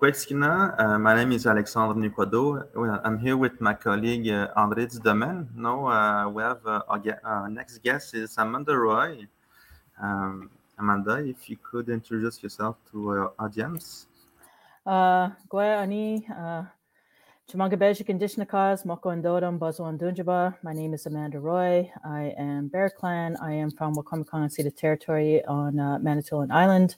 [0.00, 0.78] Kwetskina.
[0.78, 2.68] Uh, my name is Alexandre Nequado.
[3.04, 5.48] I'm here with my colleague uh, André Dudemaine.
[5.56, 9.26] Now uh, we have uh, our, our, next guest is Amanda Roy.
[10.00, 14.06] Um, Amanda, if you could introduce yourself to our audience.
[14.86, 16.62] Uh, ani uh,
[17.50, 20.54] Chimanga Indishnakas, Moko Ndodam, Bazuan Dunjaba.
[20.62, 21.90] My name is Amanda Roy.
[22.04, 23.36] I am Bear Clan.
[23.42, 26.94] I am from Wiikwemkoong Unceded Territory on uh, Manitoulin Island.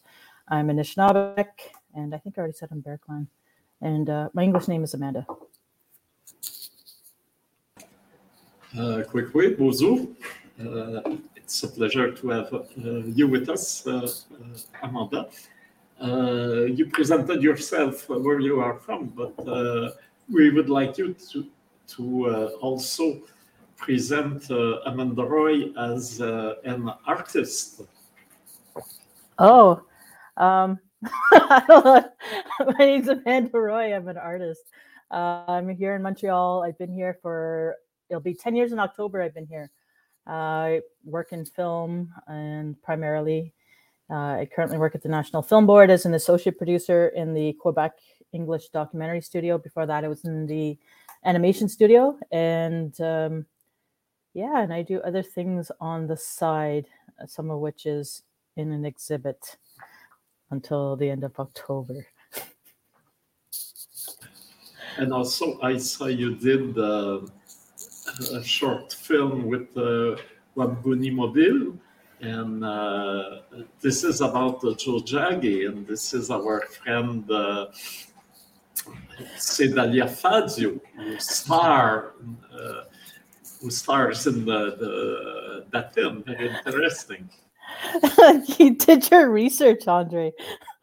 [0.49, 1.47] I'm a Anishinaabeg,
[1.95, 3.27] and I think I already said I'm Bear Clan.
[3.81, 5.27] And uh, my English name is Amanda.
[8.79, 10.07] Uh, quick bonjour.
[10.61, 12.63] Uh, it's a pleasure to have uh,
[13.07, 15.29] you with us, uh, uh, Amanda.
[16.01, 19.35] Uh, you presented yourself where you are from, but
[20.33, 21.47] we would like you to,
[21.89, 22.29] to
[22.61, 23.21] also
[23.77, 24.49] present
[24.87, 27.83] Amanda Roy as an artist.
[29.39, 29.83] Oh,
[30.37, 30.79] um,
[31.33, 32.05] my
[32.79, 33.95] name's Amanda Roy.
[33.95, 34.65] I'm an artist.
[35.11, 36.63] Uh, I'm here in Montreal.
[36.63, 37.77] I've been here for
[38.09, 39.23] it'll be 10 years in October.
[39.23, 39.71] I've been here.
[40.27, 43.55] Uh, I work in film and primarily.
[44.11, 47.55] Uh, I currently work at the National Film Board as an associate producer in the
[47.55, 47.93] Quebec
[48.33, 49.57] English documentary studio.
[49.57, 50.77] Before that, I was in the
[51.25, 53.47] animation studio, and um,
[54.35, 56.87] yeah, and I do other things on the side,
[57.27, 58.23] some of which is
[58.57, 59.57] in an exhibit
[60.51, 62.07] until the end of October.
[64.97, 67.21] And also, I saw you did uh,
[68.33, 70.17] a short film with uh,
[70.57, 71.79] Mobile.
[72.21, 73.41] And uh,
[73.81, 77.69] this is about uh, Jagi, and this is our friend uh,
[79.39, 82.13] Sedalia Fazio, who star,
[82.53, 82.85] uh,
[83.61, 86.23] who stars in the, the that film.
[86.25, 87.31] Very interesting.
[88.59, 90.33] you did your research, Andre.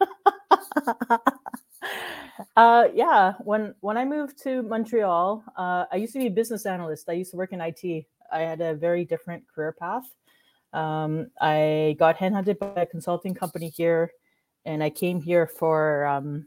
[2.56, 6.66] uh, yeah, when when I moved to Montreal, uh, I used to be a business
[6.66, 7.08] analyst.
[7.08, 8.06] I used to work in IT.
[8.32, 10.04] I had a very different career path.
[10.72, 14.12] Um, I got headhunted by a consulting company here,
[14.64, 16.46] and I came here for um,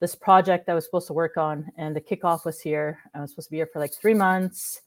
[0.00, 1.70] this project I was supposed to work on.
[1.76, 2.98] And the kickoff was here.
[3.14, 4.82] I was supposed to be here for like three months,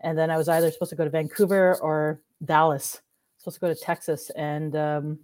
[0.00, 3.00] and then I was either supposed to go to Vancouver or Dallas
[3.40, 5.18] supposed to go to Texas, and um,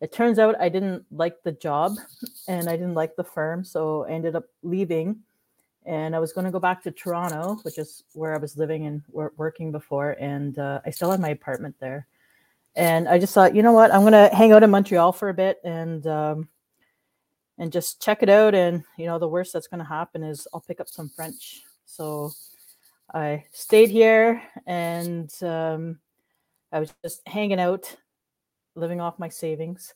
[0.00, 1.92] it turns out I didn't like the job
[2.48, 5.20] and I didn't like the firm, so I ended up leaving.
[5.84, 8.86] And I was going to go back to Toronto, which is where I was living
[8.86, 9.02] and
[9.36, 12.06] working before, and uh, I still had my apartment there.
[12.76, 15.28] And I just thought, you know what, I'm going to hang out in Montreal for
[15.28, 16.48] a bit and um,
[17.58, 18.54] and just check it out.
[18.54, 21.62] And you know, the worst that's going to happen is I'll pick up some French.
[21.84, 22.30] So
[23.12, 25.98] I stayed here and um,
[26.72, 27.94] I was just hanging out,
[28.74, 29.92] living off my savings,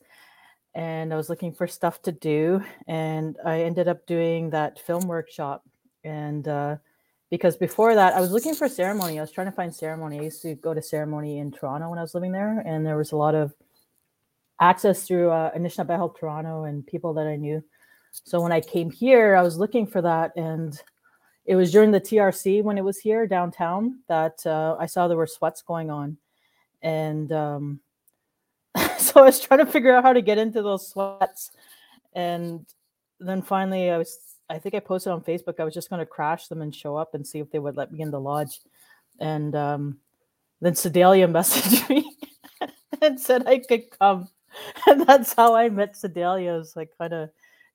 [0.75, 2.61] and I was looking for stuff to do.
[2.87, 5.63] And I ended up doing that film workshop.
[6.03, 6.77] And uh,
[7.31, 9.17] because before that, I was looking for ceremony.
[9.17, 10.19] I was trying to find ceremony.
[10.19, 12.97] I used to go to ceremony in Toronto when I was living there, and there
[12.97, 13.55] was a lot of
[14.61, 17.63] access through uh, Anishnawbe Health Toronto and people that I knew.
[18.11, 20.79] So when I came here, I was looking for that, and
[21.45, 25.17] it was during the TRC when it was here downtown that uh, I saw there
[25.17, 26.17] were sweats going on
[26.81, 27.79] and um,
[28.97, 31.51] so I was trying to figure out how to get into those sweats,
[32.13, 32.65] and
[33.19, 34.17] then finally I was
[34.49, 36.95] I think I posted on Facebook I was just going to crash them and show
[36.95, 38.59] up and see if they would let me in the lodge,
[39.19, 39.97] and um,
[40.61, 42.15] then Sedalia messaged me
[43.01, 44.29] and said I could come,
[44.87, 46.53] and that's how I met Sedalia.
[46.53, 47.29] Was like kind of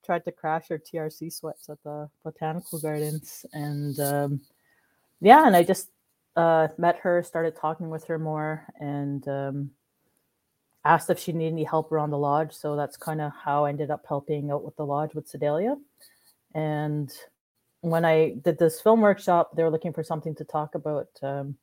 [0.04, 4.40] tried to crash her TRC sweats at the botanical gardens, and um,
[5.20, 5.88] yeah, and I just
[6.36, 9.70] uh, met her, started talking with her more, and um,
[10.84, 12.52] asked if she needed any help around the lodge.
[12.52, 15.76] So that's kind of how I ended up helping out with the lodge with Sedalia.
[16.54, 17.12] And
[17.80, 21.08] when I did this film workshop, they were looking for something to talk about.
[21.22, 21.56] Um,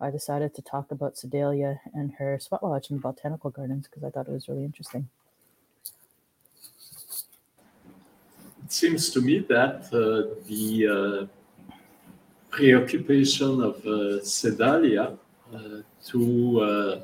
[0.00, 4.10] I decided to talk about Sedalia and her sweat lodge in botanical gardens because I
[4.10, 5.08] thought it was really interesting.
[8.64, 11.39] It seems to me that uh, the uh
[12.50, 15.16] preoccupation of uh, Sedalia
[15.54, 15.58] uh,
[16.06, 17.00] to uh,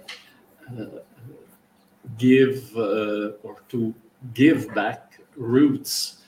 [2.19, 3.95] give or to
[4.35, 6.23] give back roots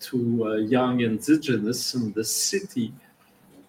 [0.00, 2.92] to young indigenous in the city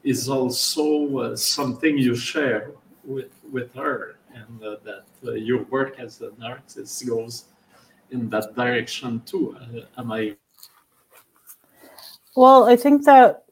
[0.04, 2.72] is also something you share
[3.06, 7.46] with, with her and uh, that uh, your work as an artist goes
[8.12, 9.56] in that direction too.
[9.60, 10.36] Uh, am I?
[12.36, 13.45] Well, I think that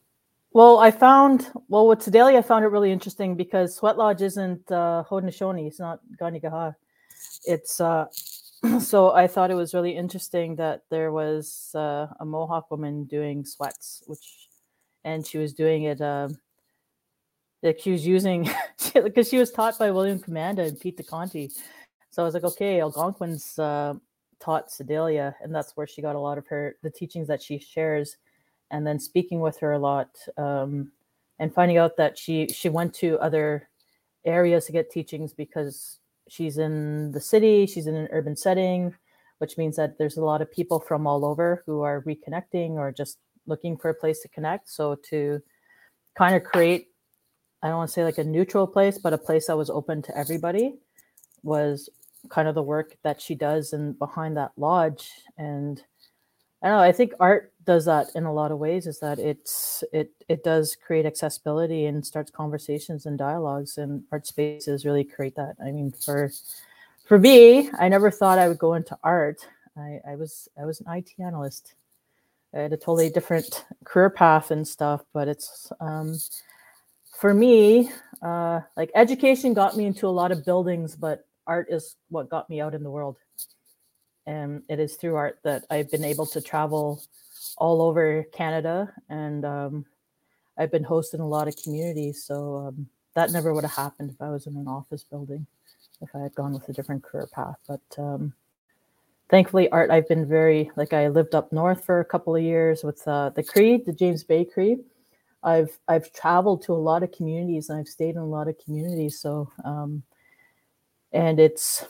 [0.54, 4.70] well, I found well with Sedalia, I found it really interesting because Sweat Lodge isn't
[4.70, 5.66] uh, Haudenosaunee.
[5.66, 6.76] It's not Kanien'kehá:ka.
[7.44, 8.06] It's uh,
[8.80, 13.44] so I thought it was really interesting that there was uh, a Mohawk woman doing
[13.44, 14.48] sweats, which,
[15.02, 16.00] and she was doing it.
[16.00, 16.28] Uh,
[17.64, 18.48] like she was using
[18.94, 21.50] because she was taught by William Commanda and Pete Decontie.
[22.10, 23.94] So I was like, okay, Algonquin's uh,
[24.38, 27.58] taught Sedalia, and that's where she got a lot of her the teachings that she
[27.58, 28.18] shares.
[28.74, 30.90] And then speaking with her a lot, um,
[31.38, 33.68] and finding out that she she went to other
[34.24, 35.98] areas to get teachings because
[36.28, 38.92] she's in the city, she's in an urban setting,
[39.38, 42.90] which means that there's a lot of people from all over who are reconnecting or
[42.90, 44.68] just looking for a place to connect.
[44.68, 45.40] So to
[46.16, 46.88] kind of create,
[47.62, 50.02] I don't want to say like a neutral place, but a place that was open
[50.02, 50.74] to everybody
[51.44, 51.90] was
[52.28, 55.10] kind of the work that she does and behind that lodge.
[55.38, 55.80] And
[56.62, 59.18] I don't know, I think art does that in a lot of ways is that
[59.18, 65.04] it's it it does create accessibility and starts conversations and dialogues and art spaces really
[65.04, 65.56] create that.
[65.64, 66.30] I mean for
[67.06, 69.46] for me i never thought i would go into art.
[69.76, 71.74] I i was i was an it analyst.
[72.54, 76.18] I had a totally different career path and stuff but it's um
[77.18, 77.90] for me
[78.22, 82.48] uh like education got me into a lot of buildings but art is what got
[82.48, 83.16] me out in the world.
[84.26, 87.02] And it is through art that i've been able to travel
[87.58, 89.86] all over Canada, and um,
[90.58, 92.24] I've been hosting a lot of communities.
[92.24, 95.46] So um, that never would have happened if I was in an office building,
[96.00, 97.56] if I had gone with a different career path.
[97.66, 98.32] But um,
[99.30, 99.90] thankfully, art.
[99.90, 103.30] I've been very like I lived up north for a couple of years with uh,
[103.30, 104.78] the Cree, the James Bay Cree.
[105.42, 108.58] I've I've traveled to a lot of communities and I've stayed in a lot of
[108.58, 109.20] communities.
[109.20, 110.02] So um,
[111.12, 111.84] and it's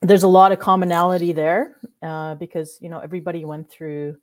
[0.00, 4.16] there's a lot of commonality there uh, because you know everybody went through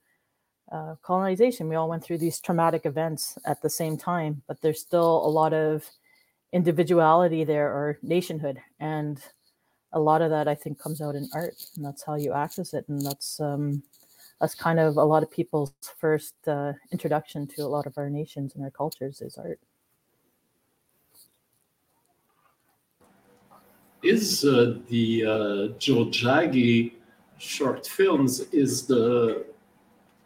[0.71, 1.69] uh, colonization.
[1.69, 5.27] We all went through these traumatic events at the same time, but there's still a
[5.27, 5.89] lot of
[6.51, 8.59] individuality there or nationhood.
[8.79, 9.21] And
[9.93, 12.73] a lot of that I think comes out in art, and that's how you access
[12.73, 12.85] it.
[12.87, 13.81] And that's um,
[14.39, 18.09] that's kind of a lot of people's first uh, introduction to a lot of our
[18.09, 19.59] nations and our cultures is art.
[24.01, 25.77] Is uh, the uh,
[27.37, 29.45] short films is the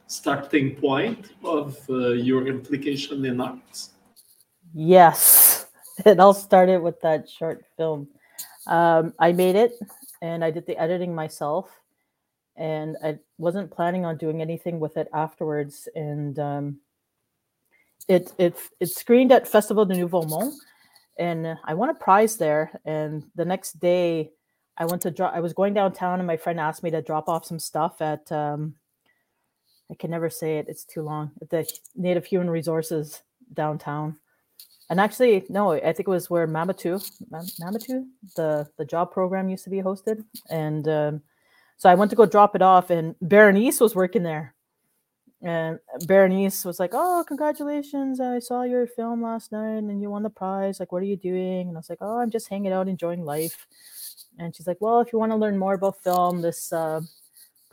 [0.07, 3.91] starting point of uh, your implication in arts?
[4.73, 5.67] Yes,
[6.05, 8.07] it all started with that short film.
[8.67, 9.73] Um, I made it
[10.23, 11.69] and I did the editing myself,
[12.55, 15.89] and I wasn't planning on doing anything with it afterwards.
[15.95, 16.77] And um,
[18.07, 20.53] it it it screened at Festival de Nouveau Monde,
[21.19, 22.79] and I won a prize there.
[22.85, 24.31] And the next day,
[24.77, 25.33] I went to drop.
[25.35, 28.31] I was going downtown, and my friend asked me to drop off some stuff at
[28.31, 28.75] um,
[29.91, 30.67] I can never say it.
[30.67, 31.31] It's too long.
[31.49, 33.21] The Native Human Resources
[33.53, 34.17] downtown.
[34.89, 37.01] And actually, no, I think it was where Mamatu,
[37.31, 40.23] Mamatu, the the job program used to be hosted.
[40.49, 41.21] And um,
[41.77, 44.55] so I went to go drop it off, and Berenice was working there.
[45.41, 48.19] And Berenice was like, "Oh, congratulations!
[48.19, 50.79] I saw your film last night, and you won the prize.
[50.79, 53.25] Like, what are you doing?" And I was like, "Oh, I'm just hanging out, enjoying
[53.25, 53.67] life."
[54.37, 57.01] And she's like, "Well, if you want to learn more about film, this uh,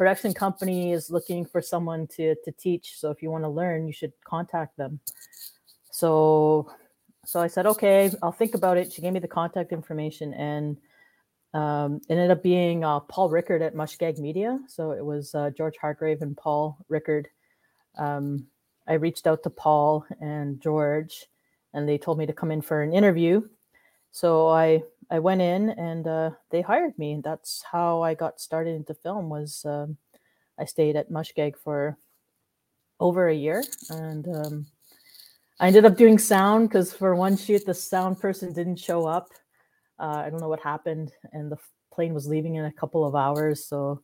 [0.01, 2.99] production company is looking for someone to to teach.
[2.99, 4.99] So if you want to learn, you should contact them.
[5.91, 6.73] So
[7.27, 8.91] so I said, okay, I'll think about it.
[8.91, 10.79] She gave me the contact information and
[11.53, 14.59] um, ended up being uh, Paul Rickard at Mushkeg Media.
[14.69, 17.29] So it was uh, George Hargrave and Paul Rickard.
[17.99, 18.47] Um,
[18.89, 21.27] I reached out to Paul and George,
[21.75, 23.43] and they told me to come in for an interview.
[24.13, 27.21] So I I went in and uh, they hired me.
[27.23, 29.29] That's how I got started into film.
[29.29, 29.97] Was um,
[30.59, 31.97] I stayed at Mushkeg for
[33.01, 34.67] over a year, and um,
[35.59, 39.29] I ended up doing sound because for one shoot the sound person didn't show up.
[39.99, 41.59] Uh, I don't know what happened, and the
[41.93, 44.03] plane was leaving in a couple of hours, so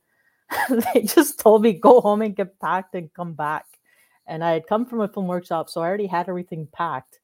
[0.95, 3.67] they just told me go home and get packed and come back.
[4.27, 7.21] And I had come from a film workshop, so I already had everything packed.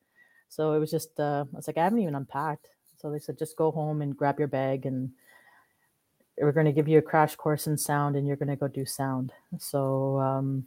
[0.53, 2.69] So it was just, uh, I was like, I haven't even unpacked.
[2.99, 5.11] So they said, just go home and grab your bag and
[6.39, 8.69] we're going to give you a crash course in sound and you're going to go
[8.69, 9.33] do sound.
[9.59, 10.67] So, um,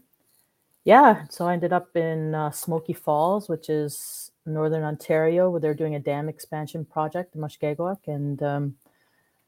[0.85, 5.75] yeah, so I ended up in uh, Smoky Falls, which is northern Ontario, where they're
[5.75, 8.07] doing a dam expansion project in Mushkegowuk.
[8.07, 8.75] And um,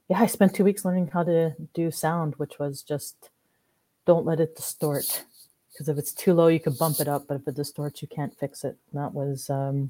[0.08, 3.32] yeah, I spent two weeks learning how to do sound, which was just
[4.06, 5.24] don't let it distort.
[5.74, 8.08] Because if it's too low, you can bump it up, but if it distorts, you
[8.08, 8.78] can't fix it.
[8.92, 9.90] And that was, um,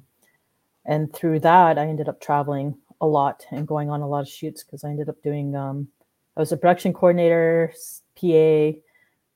[0.87, 4.27] and through that, I ended up traveling a lot and going on a lot of
[4.27, 5.87] shoots because I ended up doing um,
[6.35, 7.73] I was a production coordinator,
[8.19, 8.77] PA,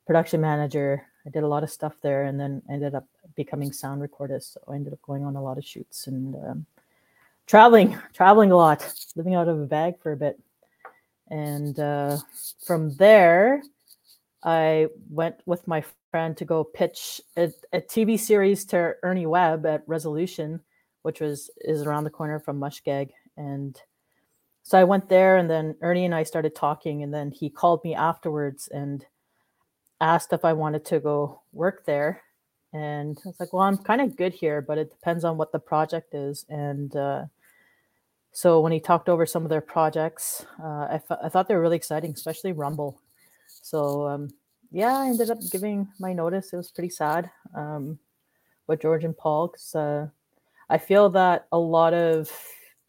[0.05, 1.03] production manager.
[1.25, 4.53] I did a lot of stuff there, and then ended up becoming sound recordist.
[4.53, 6.65] So I ended up going on a lot of shoots and um,
[7.48, 10.39] traveling, traveling a lot, living out of a bag for a bit.
[11.29, 12.17] And uh,
[12.65, 13.63] from there,
[14.43, 19.65] I went with my friend to go pitch a, a, TV series to Ernie Webb
[19.65, 20.60] at Rezolution,
[21.01, 23.12] which was is around the corner from Mushkeg.
[23.38, 23.79] And
[24.63, 27.84] so I went there, and then Ernie and I started talking, and then he called
[27.84, 29.05] me afterwards and
[30.00, 32.22] asked if I wanted to go work there.
[32.74, 35.51] And I was like, well, I'm kind of good here, but it depends on what
[35.51, 36.46] the project is.
[36.50, 37.25] And uh,
[38.31, 41.62] so when he talked over some of their projects, uh, I, I thought they were
[41.62, 43.00] really exciting, especially Rumble.
[43.48, 44.29] So um,
[44.72, 46.53] yeah, I ended up giving my notice.
[46.53, 48.00] It was pretty sad um,
[48.67, 50.08] with George and Paul because uh,
[50.71, 52.31] I feel that a lot of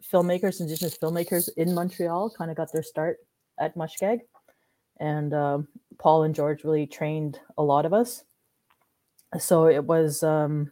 [0.01, 3.17] filmmakers, Indigenous filmmakers in Montreal, kind of got their start
[3.59, 4.19] at Mushkeg,
[5.01, 5.67] and um,
[5.99, 8.23] Paul and George really trained a lot of us.
[9.37, 10.71] So it was, um,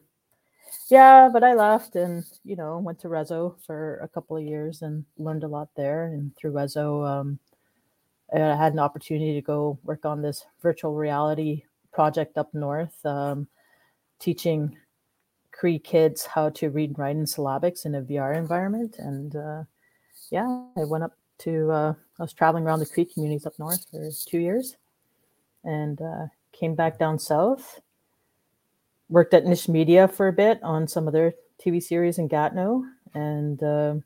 [0.89, 4.81] yeah, but I left and you know went to Rezo for a couple of years
[4.81, 6.05] and learned a lot there.
[6.05, 7.39] And through Rezo, um,
[8.33, 13.49] I had an opportunity to go work on this virtual reality project up north, um,
[14.17, 14.77] teaching
[15.61, 18.95] Cree kids how to read and write in syllabics in a VR environment.
[18.97, 19.63] And uh,
[20.31, 23.85] yeah, I went up to, uh, I was traveling around the Cree communities up north
[23.91, 24.77] for two years
[25.63, 27.79] and uh, came back down south.
[29.07, 32.83] Worked at Nish Media for a bit on some of their TV series in Gatineau.
[33.13, 33.97] And uh,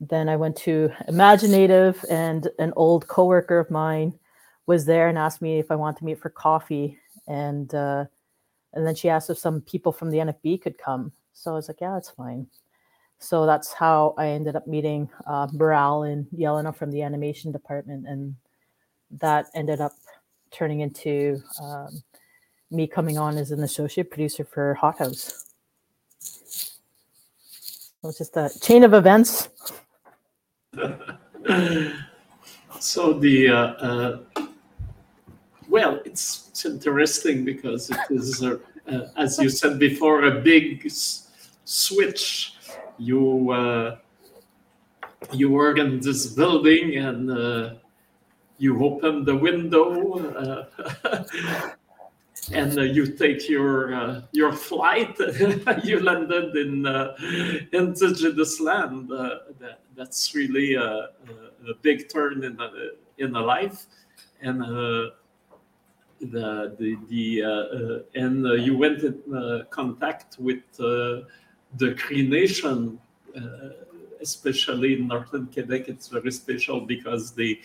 [0.00, 4.16] then I went to imagineNATIVE, and an old coworker of mine
[4.66, 6.96] was there and asked me if I wanted to meet for coffee.
[7.26, 8.04] And uh,
[8.74, 11.12] and then she asked if some people from the NFB could come.
[11.32, 12.46] So I was like, yeah, that's fine.
[13.18, 18.36] So that's how I ended up meeting uh, and Yelena from the animation department, and
[19.10, 19.92] that ended up
[20.50, 22.02] turning into um,
[22.70, 25.46] me coming on as an associate producer for Hot House.
[28.02, 29.48] It was just a chain of events.
[32.78, 34.18] so the uh, uh,
[35.68, 38.58] well, it's, it's interesting because it is, uh,
[38.90, 41.30] uh as you said before, a big s-
[41.64, 42.54] switch.
[42.98, 43.98] You uh,
[45.32, 47.74] you work in this building and uh,
[48.58, 50.18] you open the window
[52.52, 55.16] and uh, you take your uh, your flight.
[55.84, 57.14] you landed in uh,
[57.72, 59.10] indigenous land.
[59.10, 61.10] That, that's really a,
[61.68, 62.70] a, big turn in a,
[63.18, 63.86] in a life,
[64.40, 64.64] and
[66.20, 72.98] the the the uh, and uh, you went in uh, contact with the Cree Nation,
[74.20, 75.88] especially in northern Quebec.
[75.88, 77.60] It's very special because they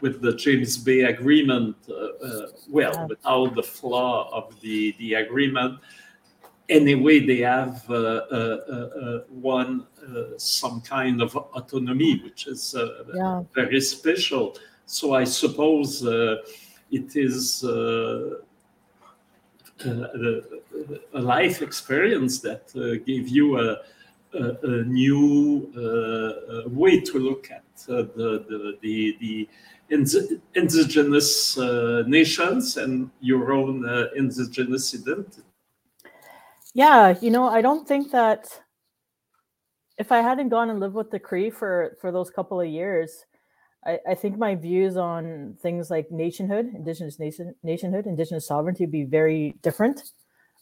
[0.00, 5.80] with the James Bay Agreement, uh, uh, well, without the flaw of the, the agreement,
[6.68, 9.86] anyway, they have uh, uh, uh won
[10.36, 12.76] some kind of autonomy, which is
[13.14, 13.42] yeah.
[13.54, 14.56] very special.
[14.86, 16.00] So I suppose
[16.90, 18.38] it is a,
[19.84, 22.72] a, life experience that
[23.06, 23.78] gave you a,
[24.34, 25.70] a, a new
[26.66, 29.48] way to look at the, the, the, the
[29.90, 35.42] indigenous uh, nations and your own uh, indigenous identity.
[36.74, 38.48] Yeah, you know, I don't think that
[39.98, 43.24] if I hadn't gone and lived with the Cree for for those couple of years,
[43.86, 48.92] I, I think my views on things like nationhood, indigenous nation, nationhood, indigenous sovereignty would
[48.92, 50.02] be very different.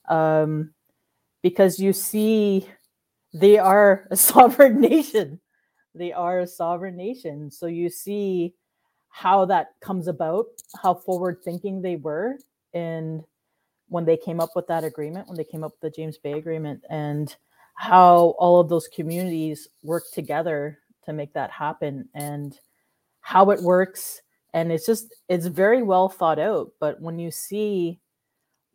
[0.09, 0.75] Um,
[1.43, 2.69] because you see,
[3.33, 5.41] they are a sovereign nation.
[5.95, 7.51] They are a sovereign nation.
[7.51, 8.55] So you see
[9.09, 10.47] how that comes about,
[10.83, 12.37] how forward thinking they were,
[12.75, 13.23] and
[13.89, 16.33] when they came up with that agreement, when they came up with the James Bay
[16.33, 17.35] Agreement, and
[17.77, 22.59] how all of those communities work together to make that happen, and
[23.25, 24.21] how it works.
[24.53, 26.73] And it's just, it's very well thought out.
[26.79, 27.99] But when you see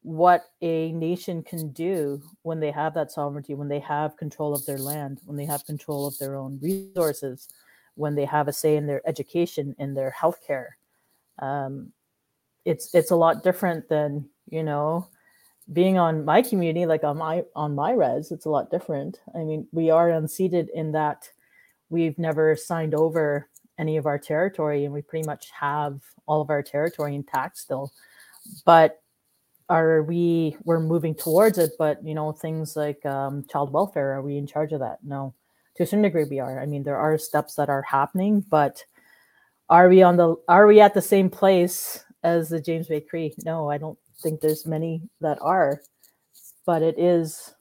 [0.01, 4.65] what a nation can do when they have that sovereignty, when they have control of
[4.65, 7.48] their land, when they have control of their own resources,
[7.94, 10.70] when they have a say in their education, in their healthcare.
[11.38, 11.94] Um,
[12.65, 15.08] it's it's a lot different than you know
[15.72, 18.32] being on my community, like on my on my res.
[18.32, 19.20] It's a lot different.
[19.36, 21.29] I mean, we are unceded in that
[21.89, 23.48] we've never signed over
[23.80, 27.92] any of our territory, and we pretty much have all of our territory intact still.
[28.66, 29.02] But
[29.70, 34.22] are we we're moving towards it but you know things like um, child welfare are
[34.22, 35.00] we in charge of that?
[35.04, 35.34] No.
[35.76, 36.60] To a certain degree we are.
[36.60, 38.84] I mean there are steps that are happening but
[39.70, 43.34] are we on the are we at the same place as the james bay cree?
[43.46, 45.82] No i don't think there's many that are
[46.66, 47.54] but it is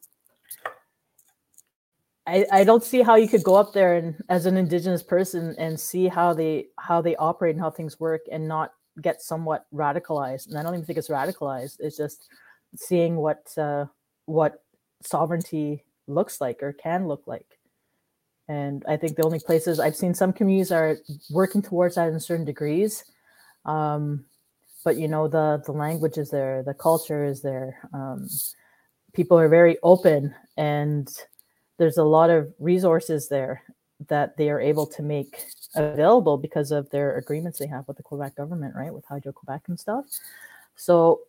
[2.28, 5.54] I, I don't see how you could go up there and as an indigenous person
[5.58, 9.66] and see how they how they operate and how things work and not get somewhat
[9.73, 10.49] radicalized.
[10.49, 11.76] And I don't even think it's radicalized.
[11.80, 12.28] It's just
[12.76, 13.87] seeing what uh,
[14.26, 14.62] what
[15.02, 17.58] sovereignty looks like or can look like.
[18.47, 20.99] And I think the only places I've seen some communities are
[21.30, 23.04] working towards that in certain degrees.
[23.64, 24.26] Um,
[24.85, 27.78] but you know, the the language is there, the culture is there.
[27.94, 28.28] Um,
[29.14, 31.08] people are very open, and
[31.78, 33.62] there's a lot of resources there
[34.08, 38.02] that they are able to make available because of their agreements they have with the
[38.02, 40.04] Quebec government, right, with Hydro Quebec and stuff.
[40.76, 41.20] So,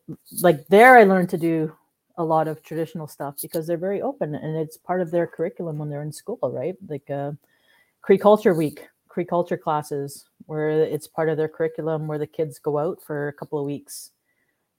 [0.42, 1.74] like there, I learned to do
[2.18, 5.78] a lot of traditional stuff because they're very open and it's part of their curriculum
[5.78, 6.76] when they're in school, right?
[6.88, 7.32] Like uh,
[8.02, 12.60] Cree Culture Week, Cree Culture classes, where it's part of their curriculum where the kids
[12.60, 14.12] go out for a couple of weeks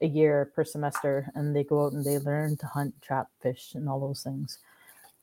[0.02, 3.72] a year per semester and they go out and they learn to hunt, trap, fish,
[3.74, 4.58] and all those things.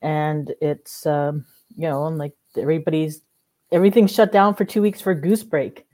[0.02, 1.44] And it's, um,
[1.76, 3.22] you know, and like everybody's,
[3.72, 5.86] everything's shut down for two weeks for goose break.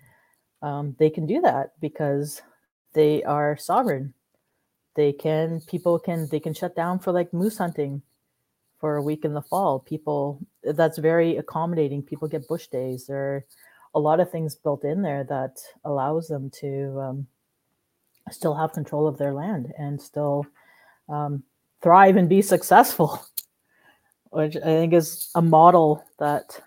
[0.63, 2.43] Um, they can do that because
[2.95, 4.15] they are sovereign.
[4.95, 8.01] They can people can they can shut down for like moose hunting
[8.79, 9.81] for a week in the fall.
[9.81, 12.03] People that's very accommodating.
[12.03, 13.07] People get bush days.
[13.07, 13.45] There are
[13.95, 17.27] a lot of things built in there that allows them to um,
[18.31, 20.47] still have control of their land and still
[21.09, 21.43] um,
[21.83, 23.25] thrive and be successful
[24.35, 26.61] which i think is a model that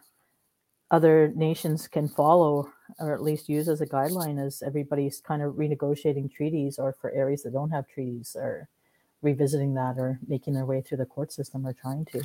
[0.92, 5.56] other nations can follow or at least use as a guideline as everybody's kind of
[5.56, 8.70] renegotiating treaties or for areas that don't have treaties or
[9.22, 12.22] revisiting that or making their way through the court system or trying to.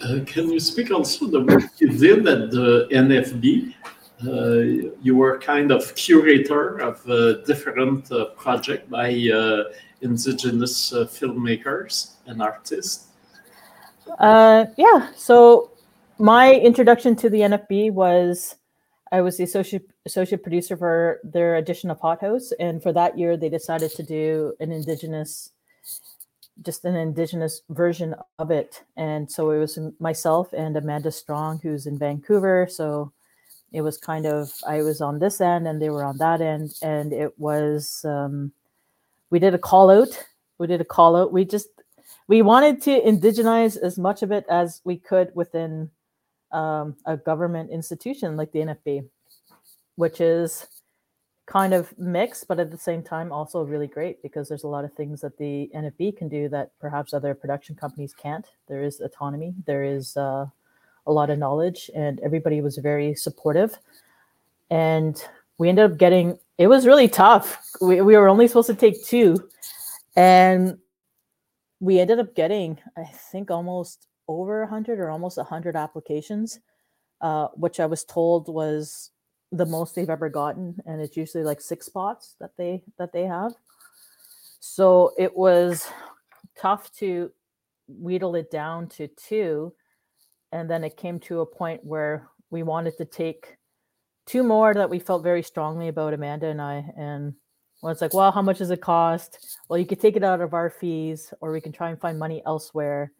[0.00, 3.74] Uh, can you speak also the work you did at the NFB?
[4.22, 9.64] Uh, you were kind of curator of a different uh, project by uh,
[10.02, 13.08] indigenous filmmakers and artists.
[14.20, 15.72] Yeah, so
[16.18, 18.56] my introduction to the NFB was
[19.14, 23.18] I was the associate associate producer for their edition of Hot House, and for that
[23.18, 25.50] year they decided to do an indigenous,
[26.62, 28.82] just an indigenous version of it.
[28.96, 32.66] And so it was myself and Amanda Strong, who's in Vancouver.
[32.70, 33.12] So
[33.74, 36.74] it was kind of I was on this end and they were on that end,
[36.80, 38.52] and it was um,
[39.30, 40.16] we did a call out.
[40.58, 41.32] We did a call out.
[41.32, 41.68] We just
[42.28, 45.90] we wanted to indigenize as much of it as we could within
[46.52, 49.08] um, a government institution like the NFB,
[49.96, 50.68] which is
[51.46, 54.84] kind of mixed, but at the same time also really great because there's a lot
[54.84, 58.46] of things that the NFB can do that perhaps other production companies can't.
[58.68, 60.46] There is autonomy, there is uh,
[61.06, 63.78] a lot of knowledge, and everybody was very supportive.
[64.70, 65.22] And
[65.58, 67.60] we ended up getting it was really tough.
[67.80, 69.36] We, we were only supposed to take two,
[70.16, 70.78] and
[71.80, 76.60] we ended up getting, I think, almost over 100 or almost 100 applications,
[77.20, 79.10] uh, which I was told was
[79.50, 83.24] the most they've ever gotten, and it's usually like six spots that they that they
[83.24, 83.54] have.
[84.60, 85.86] So it was
[86.56, 87.30] tough to
[87.88, 89.74] wheedle it down to two,
[90.54, 93.56] and then it came to a point where we wanted to take
[94.24, 97.34] two more that we felt very strongly about, Amanda and I, and
[97.82, 99.58] well, it's like, well, how much does it cost?
[99.68, 102.18] Well, you could take it out of our fees, or we can try and find
[102.18, 103.12] money elsewhere.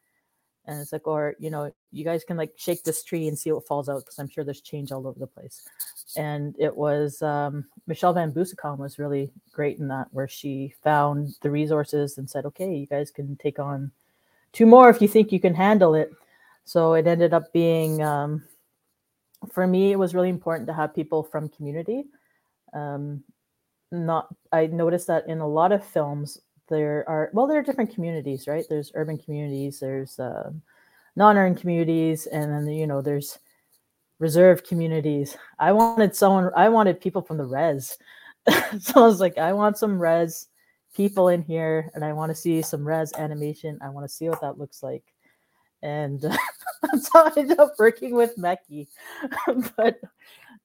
[0.66, 3.52] And it's like or you know you guys can like shake this tree and see
[3.52, 5.68] what falls out because i'm sure there's change all over the place.
[6.16, 11.36] And it was um, michelle van Beusekom was really great in that where she found
[11.42, 13.90] the resources and said okay you guys can take on
[14.54, 16.10] two more if you think you can handle it
[16.64, 18.42] so it ended up being um,
[19.52, 22.04] for me it was really important to have people from community.
[22.72, 23.22] Um,
[23.92, 27.94] not i noticed that in a lot of films there are well there are different
[27.94, 28.64] communities right?
[28.68, 30.50] There's urban communities there's uh,
[31.16, 33.38] non-urban communities and then you know there's
[34.18, 35.36] reserve communities.
[35.58, 37.96] I wanted someone i wanted people from the res.
[38.80, 40.48] So i was like i want some res
[40.94, 43.78] people in here and i want to see some res animation.
[43.82, 45.13] I want to see what that looks like
[45.84, 46.36] and uh,
[47.00, 48.88] so i ended up working with Meky.
[49.76, 50.00] but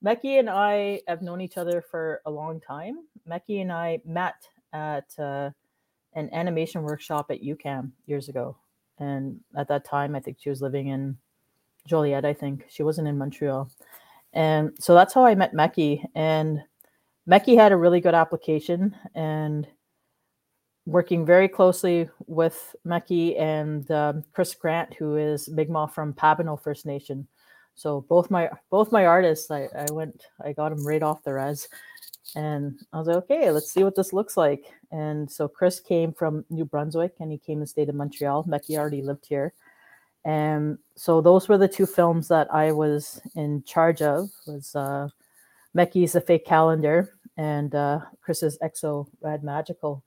[0.02, 4.48] Meky and i have known each other for a long time Meky and i met
[4.72, 5.50] at uh,
[6.14, 8.56] an animation workshop at UQAM years ago.
[8.98, 11.16] And at that time, I think she was living in
[11.88, 12.66] Joliette, I think.
[12.68, 13.70] She wasn't in Montreal.
[14.32, 16.04] And so that's how I met Meky.
[16.14, 16.62] And
[17.26, 19.66] Meky had a really good application and
[20.86, 26.86] working very closely with Meky and um, Chris Grant, who is Mi'kmaq from Pabineau First
[26.86, 27.26] Nation.
[27.74, 31.32] So both my both my artists, I, I went, I got them right off the
[31.32, 31.68] res,
[32.34, 34.66] And I was like, okay, let's see what this looks like.
[34.92, 38.44] And so Chris came from New Brunswick and he came to stay in Montreal.
[38.44, 39.52] Meky already lived here.
[40.24, 45.08] And so those were the two films that I was in charge of was uh,
[45.74, 50.04] Meky's The Fake Calendar and uh, Chris's Exo Rad Magical.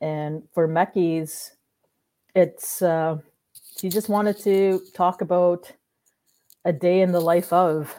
[0.00, 1.52] And for Meky's,
[2.34, 3.18] it's uh,
[3.78, 5.70] she just wanted to talk about
[6.64, 7.94] a day in the life of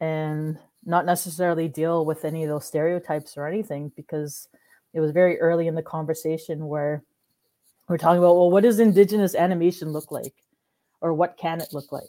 [0.00, 4.48] and not necessarily deal with any of those stereotypes or anything because
[4.94, 7.02] it was very early in the conversation where
[7.88, 10.34] we're talking about well what does indigenous animation look like?
[11.00, 12.04] Or what can it look like?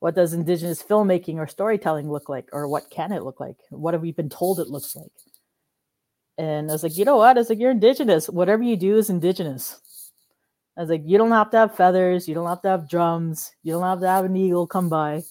[0.00, 2.48] What does indigenous filmmaking or storytelling look like?
[2.52, 3.56] Or what can it look like?
[3.70, 5.12] What have we been told it looks like
[6.38, 8.96] and i was like you know what i was like you're indigenous whatever you do
[8.96, 10.10] is indigenous
[10.76, 13.52] i was like you don't have to have feathers you don't have to have drums
[13.62, 15.22] you don't have to have an eagle come by i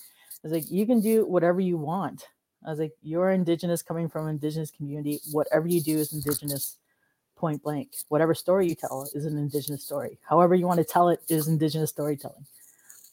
[0.44, 2.26] was like you can do whatever you want
[2.66, 5.20] I was like, you're indigenous coming from an indigenous community.
[5.32, 6.78] Whatever you do is indigenous
[7.36, 7.94] point blank.
[8.10, 10.18] Whatever story you tell is an indigenous story.
[10.28, 12.46] However you want to tell it is indigenous storytelling.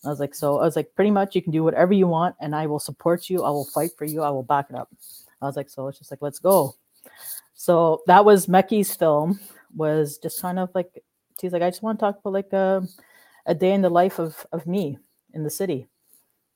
[0.04, 2.34] I was like, so I was like, pretty much you can do whatever you want
[2.40, 3.44] and I will support you.
[3.44, 4.22] I will fight for you.
[4.22, 4.88] I will back it up.
[5.42, 6.74] I was like, so it's just like, let's go.
[7.62, 9.38] So that was Meky's film
[9.76, 11.04] was just kind of like,
[11.40, 12.82] she's like, I just want to talk about like a,
[13.46, 14.98] a day in the life of, of me
[15.32, 15.86] in the city.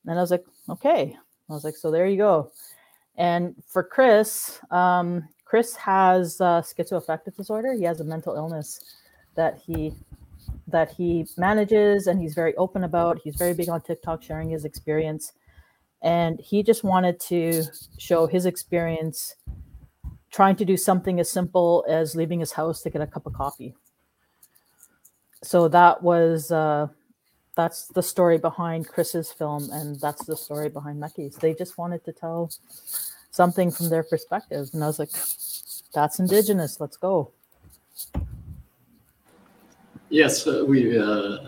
[0.04, 1.16] And I was like, okay.
[1.48, 2.50] I was like, so there you go.
[3.14, 7.74] And for Chris, um, Chris has uh, schizoaffective disorder.
[7.74, 8.96] He has a mental illness
[9.36, 9.94] that he
[10.66, 13.20] that he manages and he's very open about.
[13.22, 15.34] He's very big on TikTok, sharing his experience,
[16.02, 17.62] and he just wanted to
[17.96, 19.36] show his experience
[20.36, 23.32] trying to do something as simple as leaving his house to get a cup of
[23.32, 23.74] coffee.
[25.42, 26.88] So that was uh,
[27.56, 31.36] that's the story behind Chris's film, and that's the story behind Meky's.
[31.36, 32.50] They just wanted to tell
[33.30, 35.14] something from their perspective, and I was like,
[35.94, 36.80] "That's indigenous.
[36.80, 37.32] Let's go."
[40.10, 41.38] Yes, uh, we uh,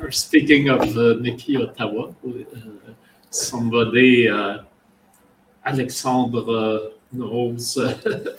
[0.00, 2.12] are speaking of uh, Meky Ottawa.
[2.24, 2.94] Uh,
[3.28, 4.62] somebody, uh,
[5.66, 7.78] Alexandre knows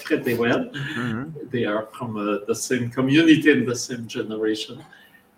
[0.04, 0.66] pretty well.
[0.66, 1.50] Mm-hmm.
[1.50, 2.14] They are from
[2.48, 4.84] the same community and the same generation.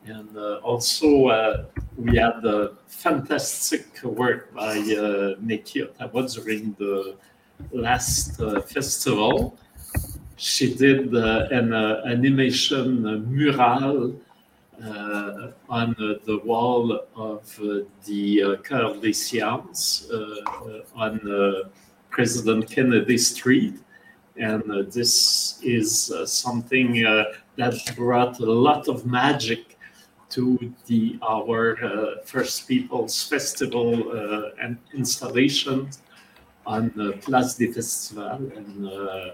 [0.06, 1.65] And uh, also, uh,
[1.96, 7.15] we had a fantastic work by uh, Meky Ottawa during the
[7.72, 9.60] last uh, festival.
[10.38, 14.20] She did uh, an uh, animation mural
[15.70, 17.60] on the wall of
[18.06, 20.10] the Cœur des Sciences
[20.96, 21.20] on
[22.12, 23.76] President Kennedy Street.
[24.38, 26.93] And this is something
[27.58, 29.78] that brought a lot of magic
[30.32, 35.89] to the our uh, First Peoples Festival uh, and installation
[36.65, 38.52] on uh, Place des Festivals.
[38.56, 39.32] And uh,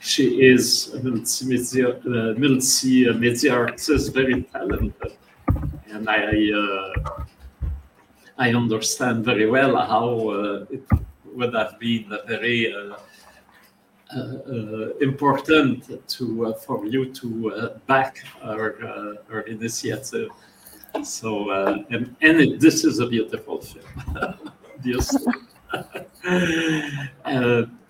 [0.00, 5.16] she is a multimedia, uh, multimedia artist, very talented.
[5.90, 7.24] And I, uh,
[8.36, 10.30] I understand very well how
[10.70, 10.84] it
[11.34, 12.96] would have been very uh,
[14.16, 20.30] uh, important to uh, for you to back our our initiative.
[21.02, 21.50] So
[21.90, 24.38] and and it, this is a beautiful film,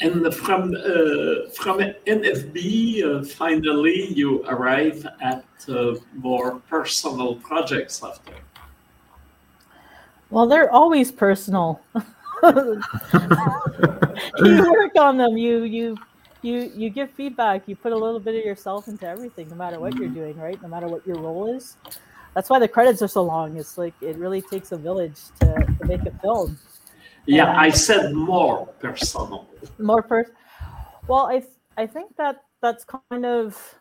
[0.00, 8.34] and from uh, from NFB, uh, finally you arrive at uh, more personal projects after.
[10.30, 11.80] Well, they're always personal.
[14.38, 15.36] you work on them.
[15.36, 15.96] You you
[16.42, 17.62] you you give feedback.
[17.66, 20.14] You put a little bit of yourself into everything, no matter what you're mm-hmm.
[20.14, 20.60] doing, right?
[20.62, 21.76] No matter what your role is.
[22.34, 23.56] That's why the credits are so long.
[23.56, 26.58] It's like it really takes a village to, to make a film.
[27.24, 29.48] Yeah, and I said more personal.
[29.78, 30.34] More person.
[31.08, 31.42] Well, I
[31.76, 33.78] I think that that's kind of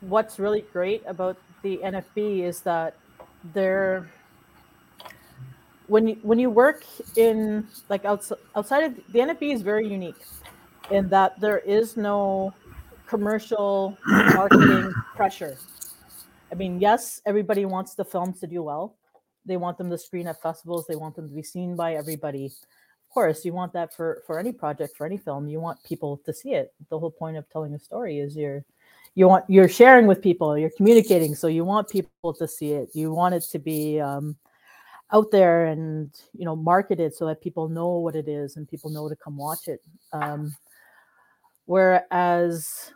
[0.00, 2.94] what's really great about the NFB is that
[3.52, 4.08] they're
[5.88, 6.84] when you when you work
[7.16, 10.22] in like outside outside of the NFB is very unique
[10.90, 12.54] in that there is no
[13.06, 15.56] commercial marketing pressure.
[16.52, 18.96] I mean, yes, everybody wants the films to do well.
[19.44, 20.86] They want them to screen at festivals.
[20.86, 22.46] They want them to be seen by everybody.
[22.46, 25.48] Of course, you want that for for any project, for any film.
[25.48, 26.72] You want people to see it.
[26.90, 28.62] The whole point of telling a story is you're
[29.14, 30.58] you want you're sharing with people.
[30.58, 32.90] You're communicating, so you want people to see it.
[32.92, 34.36] You want it to be um,
[35.12, 38.90] out there and you know marketed so that people know what it is and people
[38.90, 40.54] know to come watch it um,
[41.64, 42.92] whereas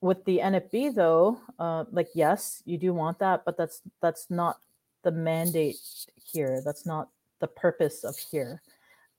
[0.00, 4.58] with the nfb though uh, like yes you do want that but that's that's not
[5.04, 5.76] the mandate
[6.32, 6.60] here.
[6.64, 8.60] That's not the purpose of here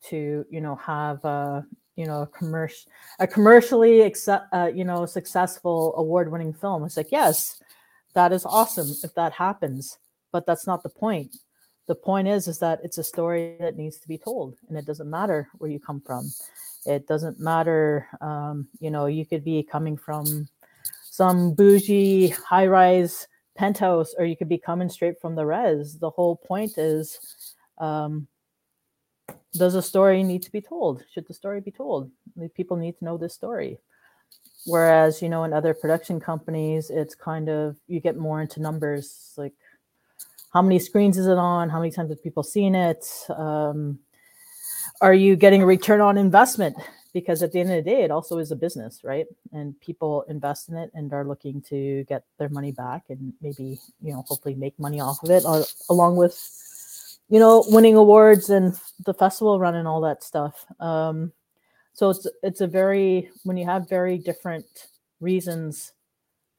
[0.09, 1.61] to you know have uh,
[1.95, 6.83] you know a commercial a commercially accept, uh, you know successful award winning film.
[6.83, 7.61] It's like yes
[8.13, 9.97] that is awesome if that happens
[10.31, 11.35] but that's not the point
[11.87, 14.85] the point is is that it's a story that needs to be told and it
[14.85, 16.29] doesn't matter where you come from.
[16.85, 20.47] It doesn't matter um, you know you could be coming from
[21.03, 25.97] some bougie high rise penthouse or you could be coming straight from the res.
[25.97, 27.19] The whole point is
[27.77, 28.27] um,
[29.53, 31.03] does a story need to be told?
[31.13, 32.11] Should the story be told?
[32.55, 33.79] People need to know this story.
[34.65, 39.33] Whereas you know in other production companies it's kind of you get more into numbers
[39.37, 39.53] like
[40.55, 41.69] how many screens is it on?
[41.69, 43.05] How many times have people seen it?
[43.27, 43.99] Um,
[45.01, 46.77] are you getting a return on investment?
[47.11, 49.25] Because at the end of the day it also is a business right?
[49.51, 53.77] And people invest in it and are looking to get their money back and maybe
[54.01, 56.37] you know hopefully make money off of it uh, along with
[57.27, 60.65] you know winning awards and the festival run and all that stuff.
[60.79, 61.33] Um,
[61.91, 64.87] so it's it's a very when you have very different
[65.19, 65.91] reasons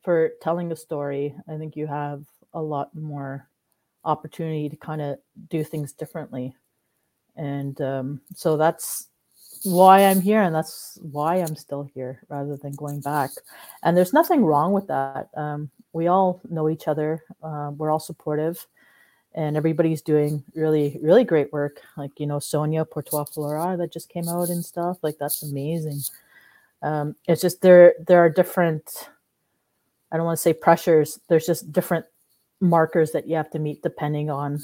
[0.02, 3.48] for telling a story i think you have a lot more
[4.06, 5.18] opportunity to kind of
[5.50, 6.54] do things differently.
[7.36, 9.08] And um, so that's
[9.62, 13.30] why i'm here and that's why i'm still here rather than going back.
[13.82, 15.28] And there's nothing wrong with that.
[15.34, 17.24] Um, we all know each other.
[17.42, 18.64] Uh, we're all supportive
[19.34, 21.80] and everybody's doing really really great work.
[21.96, 26.00] Like you know sonia portois flora that just came out and stuff like that's amazing.
[26.82, 29.08] Um, it's just there there are different
[30.12, 32.06] i don't want to say pressures there's just different
[32.60, 34.60] markers that you have to meet depending on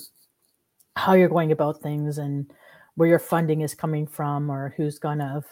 [0.97, 2.51] how you're going about things and
[2.95, 5.43] where your funding is coming from or who's gonna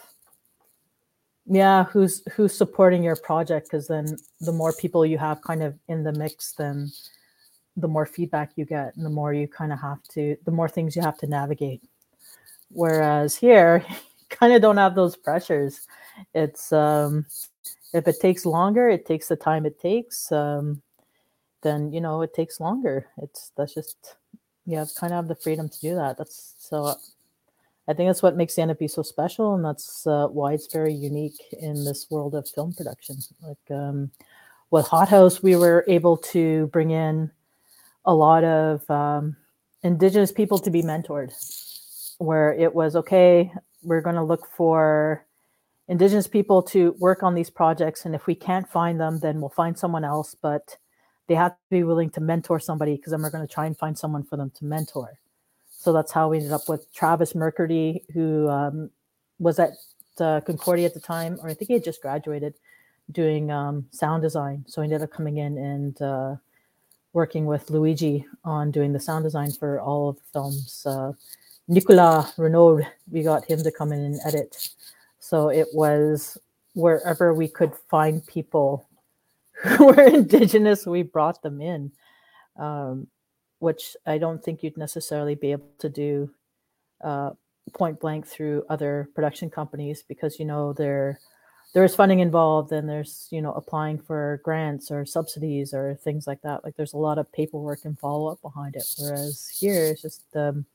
[1.47, 4.05] yeah who's who's supporting your project because then
[4.41, 6.91] the more people you have kind of in the mix then
[7.77, 10.69] the more feedback you get and the more you kind of have to the more
[10.69, 11.81] things you have to navigate.
[12.69, 13.85] Whereas here
[14.29, 15.87] kind of don't have those pressures.
[16.33, 17.25] It's um
[17.93, 20.81] if it takes longer it takes the time it takes um
[21.61, 23.07] then you know it takes longer.
[23.21, 24.15] It's that's just
[24.65, 26.17] you have kind of have the freedom to do that.
[26.17, 26.95] That's so
[27.87, 31.41] i think that's what makes the so special and that's uh, why it's very unique
[31.59, 33.17] in this world of film production.
[33.41, 34.11] Like um
[34.69, 37.31] with hothouse we were able to bring in
[38.05, 39.35] a lot of um,
[39.83, 41.31] indigenous people to be mentored
[42.19, 43.51] where it was okay
[43.83, 45.25] we're going to look for
[45.87, 49.49] indigenous people to work on these projects and if we can't find them then we'll
[49.49, 50.35] find someone else.
[50.41, 50.77] But
[51.31, 53.77] they have to be willing to mentor somebody because then we're going to try and
[53.77, 55.17] find someone for them to mentor
[55.69, 58.89] so that's how we ended up with travis mercury who um,
[59.39, 59.71] was at
[60.19, 62.53] uh, concordia at the time or i think he had just graduated
[63.11, 66.35] doing um, sound design so he ended up coming in and uh,
[67.13, 70.85] working with Luigi on doing the sound design for all of the films.
[70.85, 71.13] Uh,
[71.67, 74.69] Nicolas Renaud, we got him to come in and edit.
[75.19, 76.37] So it was
[76.73, 78.87] wherever we could find people
[79.79, 81.91] were indigenous, we brought them in,
[82.57, 83.07] um,
[83.59, 86.29] which I don't think you'd necessarily be able to do
[87.03, 87.31] uh,
[87.73, 91.19] point blank through other production companies because you know they're
[91.73, 96.41] there's funding involved and there's you know applying for grants or subsidies or things like
[96.41, 96.63] that.
[96.63, 98.85] Like there's a lot of paperwork and follow-up behind it.
[98.99, 100.65] Whereas here it's just um,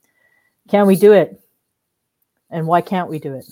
[0.69, 1.41] can we do it?
[2.51, 3.47] And why can't we do it?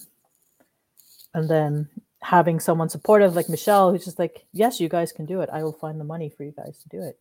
[1.34, 1.88] And then
[2.24, 5.62] having someone supportive like michelle who's just like yes you guys can do it i
[5.62, 7.18] will find the money for you guys to do it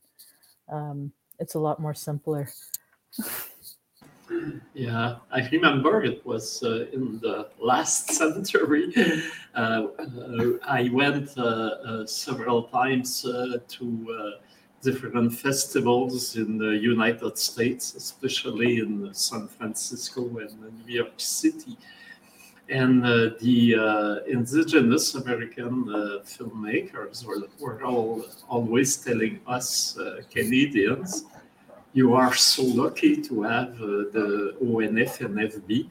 [0.70, 2.48] um, it's a lot more simpler
[4.74, 8.94] Yeah, I remember it was uh, in the last century.
[9.54, 14.34] Uh, uh, I went uh, uh, several times to
[14.82, 21.78] different festivals in the United States, especially in San Francisco and New York City.
[22.70, 25.86] And the indigenous American
[26.26, 29.98] filmmakers were, were all always telling us
[30.32, 31.26] Canadians
[31.94, 35.90] you are so lucky to have uh, the ONF and FB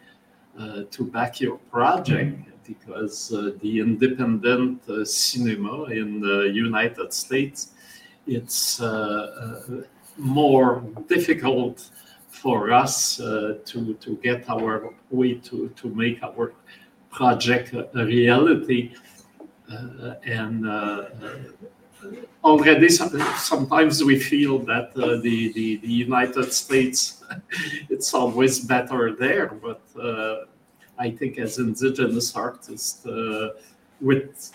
[0.59, 7.69] uh, to back your project because uh, the independent uh, cinema in the United States
[8.27, 9.83] it's uh, uh,
[10.17, 11.91] more difficult
[12.43, 14.75] for us to to get our
[15.11, 16.53] way to to make our
[17.11, 18.93] project a reality.
[20.25, 20.67] And
[22.45, 27.23] already sometimes we feel that uh, the, the, the United States
[27.89, 30.45] it's always better there, but uh,
[30.99, 33.51] I think as indigenous artists uh,
[34.01, 34.51] with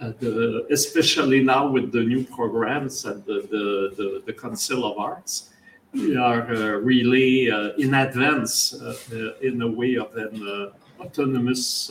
[0.00, 4.98] uh, the, especially now with the new programs and the, the, the, the Council of
[4.98, 5.50] Arts,
[5.94, 11.90] are uh, really uh, in advance uh, uh, in a way of them uh, autonomous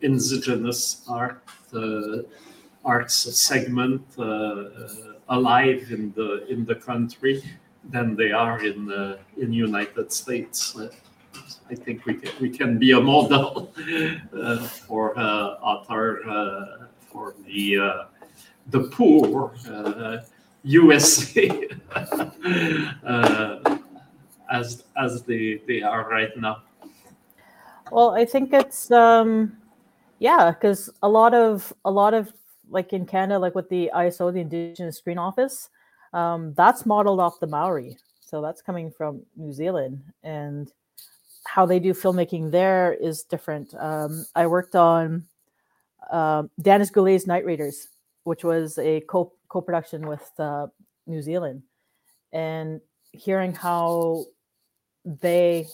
[0.00, 1.42] indigenous art
[2.84, 4.02] arts segment
[5.28, 7.42] alive in the in the country
[7.90, 10.76] than they are in the in United States.
[11.70, 13.72] I think we can, we can be a model
[14.36, 15.22] uh, for uh,
[15.62, 18.06] author uh, for the
[18.70, 19.52] the poor
[20.62, 21.68] USA
[24.50, 26.62] as as they they are right now.
[27.90, 29.56] Well, I think it's um,
[30.18, 32.32] yeah, because a lot of a lot of
[32.68, 35.70] like in Canada, like with the ISO, the Indigenous Screen Office,
[36.12, 37.96] um, that's modeled off the Maori.
[38.20, 40.72] So that's coming from New Zealand, and
[41.44, 43.74] how they do filmmaking there is different.
[43.74, 45.24] Um, I worked on
[46.10, 47.88] uh, Danis Goulet's Night Raiders,
[48.30, 49.32] which was a co
[49.66, 50.66] production with uh,
[51.06, 51.62] New Zealand,
[52.32, 52.80] and
[53.12, 54.24] hearing how
[55.04, 55.66] they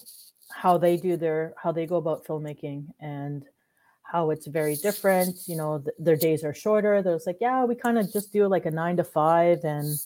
[0.62, 3.44] how they do their how they go about filmmaking and
[4.02, 7.74] how it's very different you know th- their days are shorter there's like yeah we
[7.74, 9.98] kind of just do like a nine to five and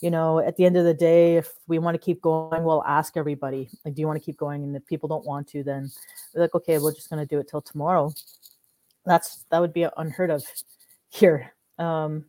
[0.00, 2.84] you know, at the end of the day, if we want to keep going, we'll
[2.84, 4.62] ask everybody, like, do you want to keep going?
[4.62, 5.90] And if people don't want to, then
[6.34, 8.12] we're like, okay, we're just going to do it till tomorrow.
[9.04, 10.44] That's that would be unheard of
[11.08, 12.24] here, um,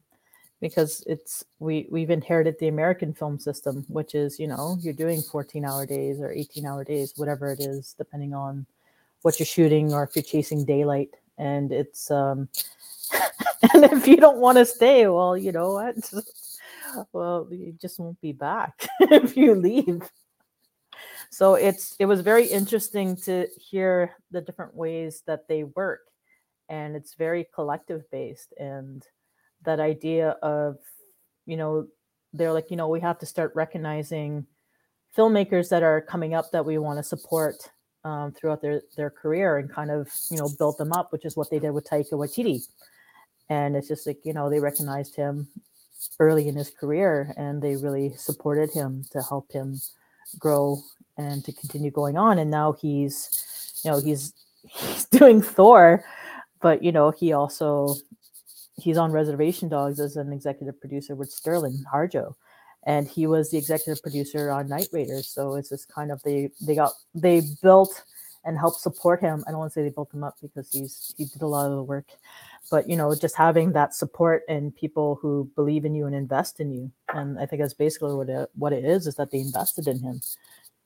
[0.61, 5.21] because it's we we've inherited the American film system, which is you know you're doing
[5.21, 8.65] 14 hour days or 18 hour days, whatever it is, depending on
[9.21, 12.49] what you're shooting or if you're chasing daylight, and it's um,
[13.73, 15.95] and if you don't want to stay, well, you know what
[17.13, 20.09] well, you just won't be back if you leave.
[21.31, 26.01] So it's it was very interesting to hear the different ways that they work,
[26.67, 28.53] and it's very collective based.
[28.57, 29.05] And
[29.65, 30.77] that idea of,
[31.45, 31.87] you know,
[32.33, 34.45] they're like, you know, we have to start recognizing
[35.17, 37.69] filmmakers that are coming up that we want to support
[38.03, 41.35] um, throughout their their career and kind of you know build them up, which is
[41.35, 42.61] what they did with Taika Waititi.
[43.49, 45.47] And it's just like you know they recognized him
[46.19, 49.79] early in his career and they really supported him to help him
[50.37, 50.77] grow
[51.17, 56.03] and to continue going on and now he's you know he's he's doing thor
[56.61, 57.95] but you know he also
[58.81, 62.35] he's on reservation dogs as an executive producer with sterling harjo.
[62.85, 65.27] And he was the executive producer on night raiders.
[65.27, 68.03] So it's just kind of they they got they built
[68.45, 69.43] and helped support him.
[69.45, 71.69] I don't want to say they built him up because he's he did a lot
[71.69, 72.05] of the work
[72.69, 76.59] but you know just having that support and people who believe in you and invest
[76.59, 76.91] in you.
[77.13, 79.99] And i think that's basically what it, what it is is that they invested in
[79.99, 80.21] him.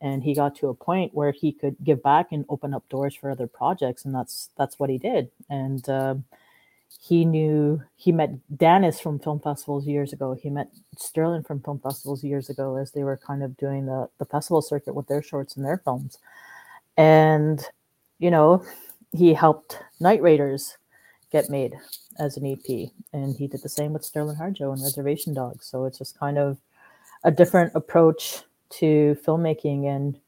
[0.02, 3.16] And he got to a point where he could give back and open up doors
[3.16, 4.04] for other projects.
[4.04, 5.30] And that's that's what he did.
[5.50, 6.16] And uh,
[7.00, 10.34] he knew he met Danis from film festivals years ago.
[10.34, 14.10] He met Sterling from film festivals years ago as they were kind of doing the,
[14.20, 16.18] the festival circuit with their shorts and their films.
[16.96, 17.66] And,
[18.20, 18.64] you know,
[19.12, 20.78] he helped Night Raiders
[21.32, 21.74] get made
[22.20, 22.90] as an EP.
[23.12, 25.66] And he did the same with Sterling Harjo and Reservation Dogs.
[25.66, 26.58] So it's just kind of
[27.24, 30.20] a different approach to filmmaking and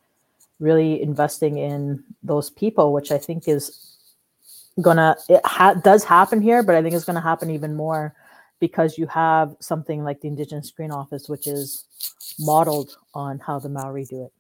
[0.60, 3.95] really investing in those people, which I think is
[4.82, 8.14] gonna it ha- does happen here, but I think it's gonna happen even more
[8.60, 11.86] because you have something like the Indigenous Screen Office, which is
[12.40, 14.34] modeled on how the Maori do it.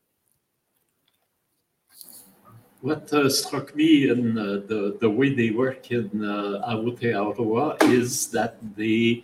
[2.81, 8.27] What uh, struck me in uh, the, the way they work in uh, Aotearoa is
[8.27, 9.23] that they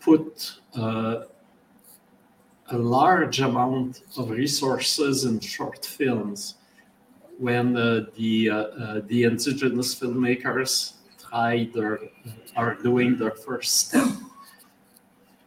[0.00, 1.24] put uh,
[2.70, 6.56] a large amount of resources in short films
[7.42, 11.98] when uh, the uh, uh, the indigenous filmmakers try their
[12.56, 14.08] are doing their first step.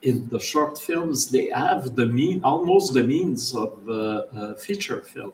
[0.01, 3.71] In the short films they have the mean almost the means of
[4.59, 5.33] feature film.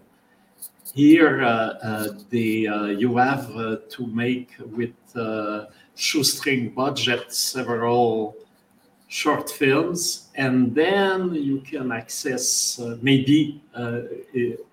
[0.93, 3.47] Here, uh, uh, the, uh, you have
[3.95, 4.93] to make with
[5.95, 8.35] shoestring budget several
[9.07, 13.61] short films, and then you can access maybe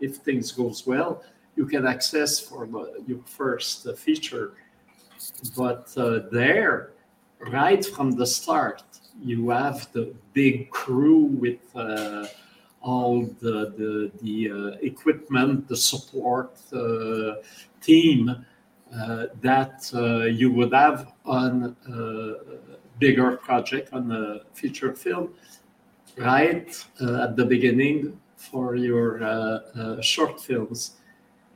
[0.00, 1.22] if things goes well,
[1.58, 2.62] you can access for
[3.06, 4.46] your first feature.
[5.56, 5.84] But
[6.32, 6.92] there,
[7.40, 8.82] right from the start,
[9.20, 12.26] you have the big crew with uh,
[12.80, 17.34] all the the, the uh, equipment, the support uh,
[17.80, 18.44] team
[18.94, 22.34] uh, that uh, you would have on a
[22.98, 25.34] bigger project on a feature film,
[26.16, 26.70] right
[27.00, 29.06] at the beginning for your
[30.00, 30.97] short films.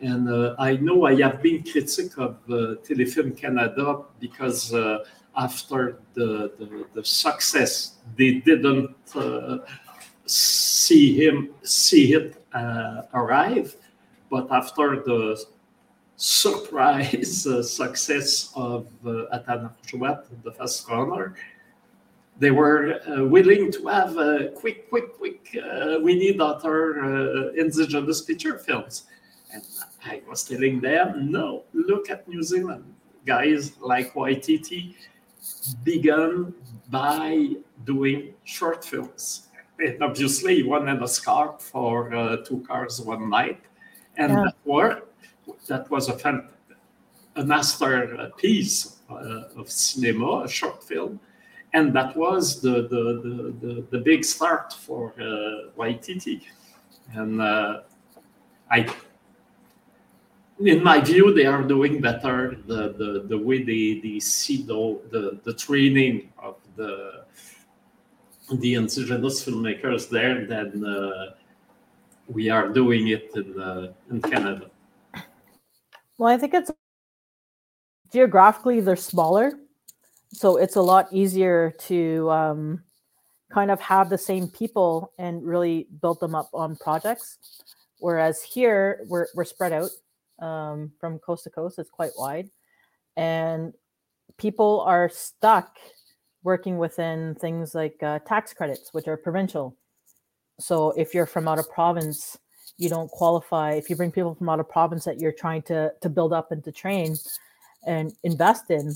[0.02, 5.04] And uh, I know I have been critic of uh, Telefilm Canada because uh,
[5.36, 8.94] after the, the, the, success, they didn't
[10.26, 13.76] see him see it uh, arrive,
[14.30, 15.44] but after the
[16.16, 21.34] surprise uh, success of uh, Atanarjuat, the fast runner,
[22.38, 27.52] they were uh, willing to have a quick, quick, quick, uh, we need other uh,
[27.52, 29.04] indigenous feature films.
[30.04, 32.84] I was telling them, no, look at New Zealand.
[33.24, 34.94] Guys like Waititi
[35.84, 36.54] began
[36.90, 39.48] by doing short films.
[39.78, 43.60] And obviously, one and a scarf for uh, two cars one night.
[44.16, 44.44] And yeah.
[44.44, 45.02] that, were,
[45.68, 46.48] that was a, fan,
[47.36, 51.20] a masterpiece uh, of cinema, a short film
[51.72, 56.42] and that was the the, the, the, the big start for uh, Waititi.
[57.14, 57.80] And uh,
[58.70, 58.86] I,
[60.64, 64.98] in my view, they are doing better the the, the way they, they see the,
[65.10, 67.24] the the training of the
[68.60, 71.34] the indigenous filmmakers there than uh,
[72.28, 74.70] we are doing it in uh, in Canada.
[76.18, 76.70] Well, I think it's
[78.12, 79.54] geographically they're smaller
[80.32, 82.82] so it's a lot easier to um,
[83.52, 87.38] kind of have the same people and really build them up on projects.
[87.98, 89.90] Whereas here we're we're spread out
[90.42, 91.78] um, from coast to coast.
[91.78, 92.50] It's quite wide,
[93.16, 93.72] and
[94.36, 95.78] people are stuck
[96.42, 99.76] working within things like uh, tax credits, which are provincial.
[100.58, 102.36] So if you're from out of province,
[102.78, 103.72] you don't qualify.
[103.72, 106.52] If you bring people from out of province that you're trying to to build up
[106.52, 107.16] and to train
[107.86, 108.92] and invest in,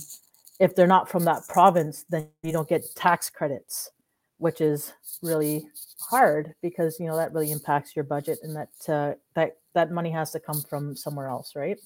[0.61, 3.91] if they're not from that province, then you don't get tax credits,
[4.39, 4.93] which is
[5.23, 5.67] really
[6.01, 10.11] hard because you know that really impacts your budget, and that uh, that that money
[10.11, 11.79] has to come from somewhere else, right?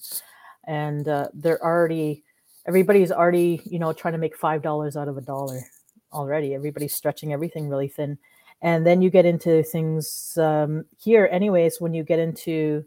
[0.64, 2.24] And uh, they're already
[2.66, 5.61] everybody's already you know trying to make five dollars out of a dollar
[6.12, 6.55] already.
[6.55, 8.16] Everybody's stretching everything really thin,
[8.62, 11.80] and then you get into things um, here, anyways.
[11.80, 12.84] When you get into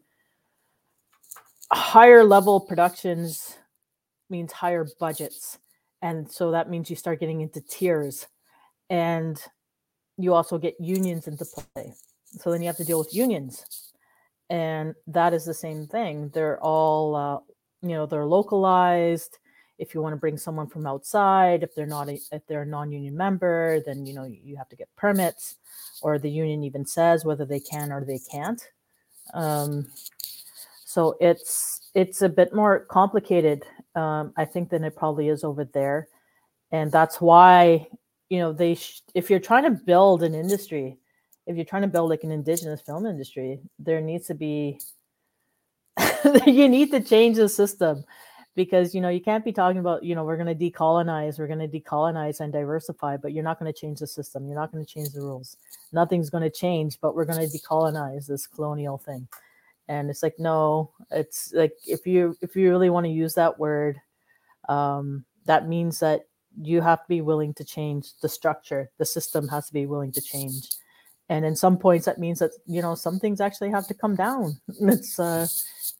[1.72, 3.58] higher level productions
[4.30, 5.58] means higher budgets
[6.04, 8.28] and so that means you start getting into tiers
[8.90, 9.42] and
[10.18, 11.94] you also get unions into play
[12.26, 13.93] so then you have to deal with unions
[14.50, 17.40] and that is the same thing they're all uh,
[17.82, 19.40] you know they're localized
[19.80, 22.66] if you want to bring someone from outside if they're not a, if they're a
[22.66, 25.56] non-union member then you know you have to get permits
[26.02, 28.70] or the union even says whether they can or they can't
[29.34, 29.88] um,
[30.86, 33.66] so it's it's a bit more complicated
[33.96, 36.08] um, I think, than it probably is over there.
[36.72, 37.88] And that's why,
[38.30, 40.98] you know, they, sh- if you're trying to build an industry,
[41.46, 44.80] if you're trying to build like an indigenous film industry, there needs to be,
[46.46, 48.04] you need to change the system
[48.56, 51.48] because, you know, you can't be talking about, you know, we're going to decolonize, we're
[51.48, 54.48] going to decolonize and diversify, but you're not going to change the system.
[54.48, 55.58] You're not going to change the rules.
[55.92, 59.28] Nothing's going to change, but we're going to decolonize this colonial thing
[59.88, 63.60] and it's like no it's like if you if you really want to use that
[63.60, 64.00] word
[64.70, 66.22] um that means that
[66.62, 70.12] you have to be willing to change the structure the system has to be willing
[70.12, 70.70] to change
[71.30, 74.16] and in some points that means that you know some things actually have to come
[74.16, 74.60] down.
[74.82, 75.48] It's uh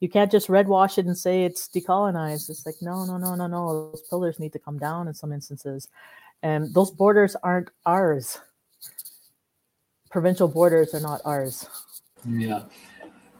[0.00, 2.50] you can't just red wash it and say it's decolonized.
[2.50, 3.90] It's like no no no no no.
[3.90, 5.88] Those pillars need to come down in some instances.
[6.42, 8.38] And those borders aren't ours.
[10.10, 11.66] Provincial borders are not ours.
[12.28, 12.64] Yeah.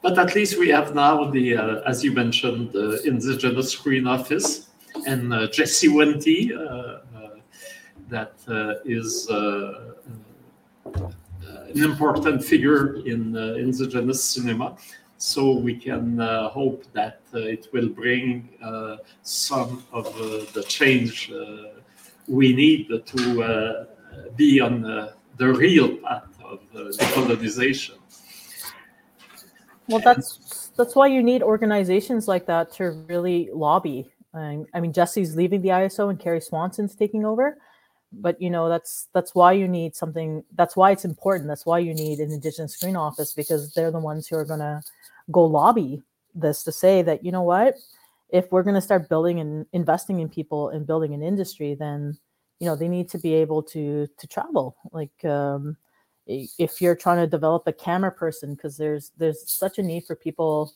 [0.00, 4.68] But at least we have now the, uh, as you mentioned, the Indigenous Screen Office
[5.06, 7.00] and uh, Jesse Wente, uh, uh
[8.08, 9.94] that uh, is uh,
[11.74, 14.76] an important figure in uh, Indigenous cinema.
[15.18, 18.48] So we can uh, hope that uh, it will bring
[19.22, 20.04] some of
[20.54, 21.32] the change
[22.26, 23.86] we need to
[24.36, 24.82] be on
[25.36, 27.96] the real path of decolonization.
[29.88, 34.10] Well, that's that's why you need organizations like that to really lobby.
[34.34, 37.58] I, mean, Jesse's leaving the ISO and Kerry Swanson's taking over,
[38.20, 40.44] but you know that's that's why you need something.
[40.54, 41.48] That's why it's important.
[41.48, 44.60] That's why you need an Indigenous Screen Office because they're the ones who are going
[44.60, 44.82] to
[45.30, 46.02] go lobby
[46.34, 47.76] this to say that you know what,
[48.30, 52.18] if we're going to start building and investing in people and building an industry, then
[52.60, 54.76] you know they need to be able to to travel.
[54.92, 55.76] Like um,
[56.26, 60.16] if you're trying to develop a camera person because there's there's such a need for
[60.16, 60.72] people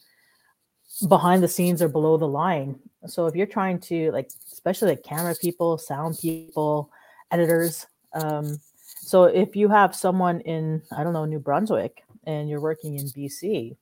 [1.08, 5.02] behind the scenes or below the line so if you're trying to like especially like
[5.02, 6.90] camera people sound people
[7.30, 12.60] editors um, so if you have someone in i don't know new brunswick and you're
[12.60, 13.76] working in bc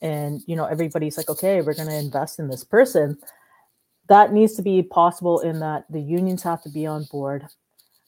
[0.00, 3.16] and you know everybody's like okay we're going to invest in this person
[4.08, 7.46] that needs to be possible in that the unions have to be on board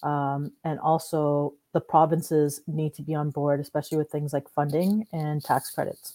[0.02, 5.06] um, and also the provinces need to be on board, especially with things like funding
[5.12, 6.14] and tax credits.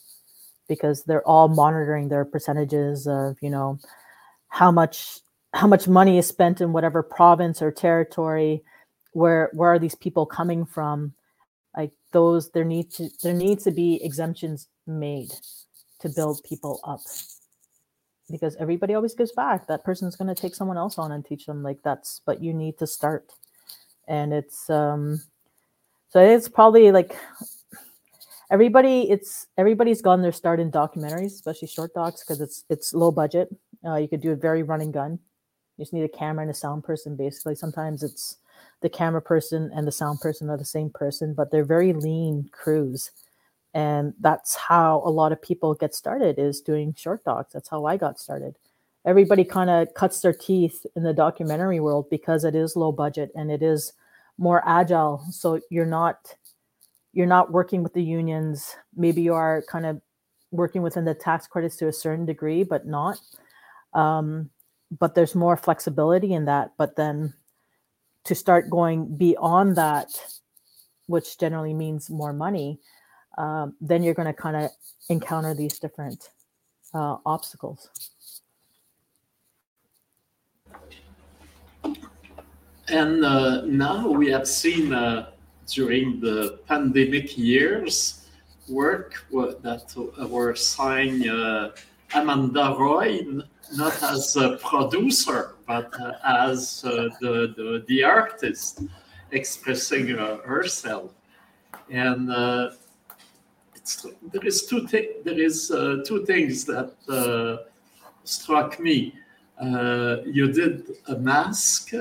[0.67, 3.77] because they're all monitoring their percentages of you know
[4.49, 5.19] how much
[5.55, 8.61] how much money is spent in whatever province or territory
[9.13, 11.13] where where are these people coming from?
[11.75, 15.31] Like those there need to there needs to be exemptions made
[16.01, 16.99] to build people up.
[18.29, 19.67] Because everybody always gives back.
[19.67, 21.63] That person's going to take someone else on and teach them.
[21.63, 23.31] Like that's but you need to start.
[24.09, 25.21] And it's um
[26.09, 27.15] so it's probably like
[28.51, 33.11] everybody it's everybody's gotten their start in documentaries especially short docs because it's it's low
[33.11, 33.47] budget.
[33.85, 35.17] Uh, you could do a very running gun
[35.77, 37.15] you just need a camera and a sound person.
[37.15, 38.37] Basically sometimes it's
[38.81, 42.49] the camera person and the sound person are the same person but they're very lean
[42.51, 43.11] crews.
[43.73, 47.51] And that's how a lot of people get started is doing short docs.
[47.51, 48.55] That's how i got started.
[49.05, 53.31] Everybody kind of cuts their teeth in the documentary world because it is low budget
[53.35, 53.93] and it is
[54.37, 55.25] more agile.
[55.29, 56.35] So you're not
[57.11, 58.75] you're not working with the unions.
[58.95, 60.01] Maybe you are kind of
[60.51, 63.19] working within the tax credits to a certain degree but not.
[63.93, 64.49] Um,
[64.91, 67.33] but there's more flexibility in that but then
[68.23, 70.09] to start going beyond that
[71.07, 72.79] which generally means more money
[73.37, 74.71] um, then you're going to kind of
[75.09, 76.29] encounter these different
[76.93, 77.89] uh, obstacles.
[82.87, 85.31] And uh, now we have seen uh,
[85.67, 88.27] during the pandemic years
[88.69, 89.93] work that
[90.29, 91.71] were signed uh,
[92.13, 93.25] Amanda Roy,
[93.73, 98.83] not as a producer, but uh, as uh, the, the, the, artist
[99.31, 101.11] expressing uh, herself.
[101.89, 102.71] And there
[104.43, 104.87] is two
[105.23, 105.67] there is
[106.07, 106.91] two things that
[108.23, 109.13] struck me.
[109.61, 111.93] you did a mask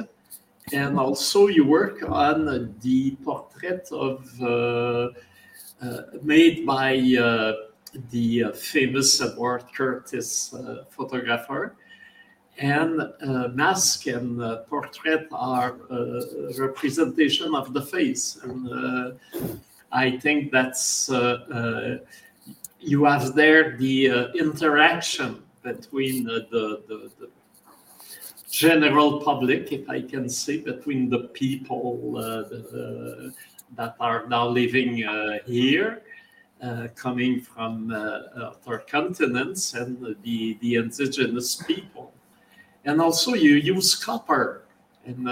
[0.72, 5.09] and also you work on the portrait of uh,
[5.82, 7.52] uh, made by uh,
[8.11, 10.55] the famous Edward Curtis
[10.90, 11.76] photographer.
[12.59, 16.20] And uh, mask and uh, portrait are uh,
[16.57, 18.38] representation of the face.
[18.42, 19.18] And
[19.92, 21.09] i think that's
[22.80, 24.07] you have there the
[24.38, 26.82] interaction between the, the,
[27.18, 27.28] the,
[28.55, 32.61] general public, if I can say, between the people uh, the,
[33.26, 33.30] uh,
[33.74, 36.13] that are now living uh, here, uh,
[36.64, 42.10] Uh, coming from uh, uh, other continents, and the, the indigenous people.
[42.86, 44.62] And also, you use copper.
[45.04, 45.28] And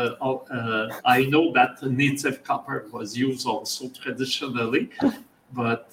[1.07, 4.91] I know that native copper was used also traditionally,
[5.55, 5.89] but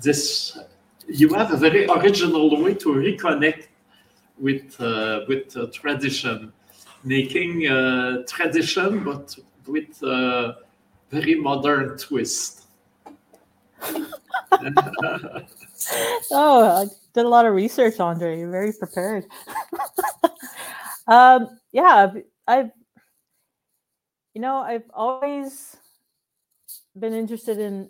[0.00, 0.56] this
[1.06, 3.66] you have a very original way to reconnect
[4.38, 6.52] with uh, with uh, tradition,
[7.04, 10.56] making uh, tradition but with a
[11.10, 12.65] very modern twist.
[16.32, 18.38] Oh, I did a lot of research, Andre.
[18.38, 19.26] You're very prepared.
[21.06, 22.12] um, yeah,
[22.46, 22.70] I've,
[24.34, 25.76] you know, I've always
[26.98, 27.88] been interested in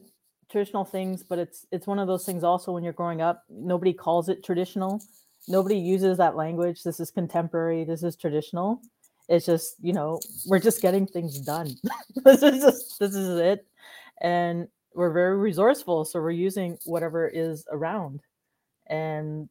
[0.51, 2.45] traditional things, but it's it's one of those things.
[2.45, 5.01] Also, when you're growing up, nobody calls it traditional
[5.49, 6.83] nobody uses that language.
[6.83, 7.85] This is contemporary.
[7.85, 8.81] This is traditional.
[9.29, 11.75] It's just, you know, we're just getting things done.
[12.25, 13.67] this is just, this is it.
[14.21, 16.05] And we're very resourceful.
[16.05, 18.23] So we're using whatever is around.
[18.89, 19.49] And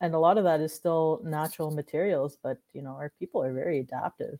[0.00, 3.52] and a lot of that is still natural materials, but you know, our people are
[3.52, 4.38] very adaptive.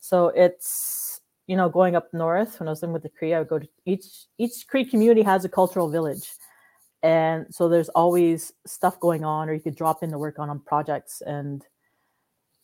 [0.00, 3.38] So it's you know, going up north when I was living with the Cree, I
[3.38, 4.06] would go to each
[4.38, 6.28] each Cree community has a cultural village
[7.02, 10.48] and so there's always stuff going on or you could drop in to work on,
[10.48, 11.64] on projects and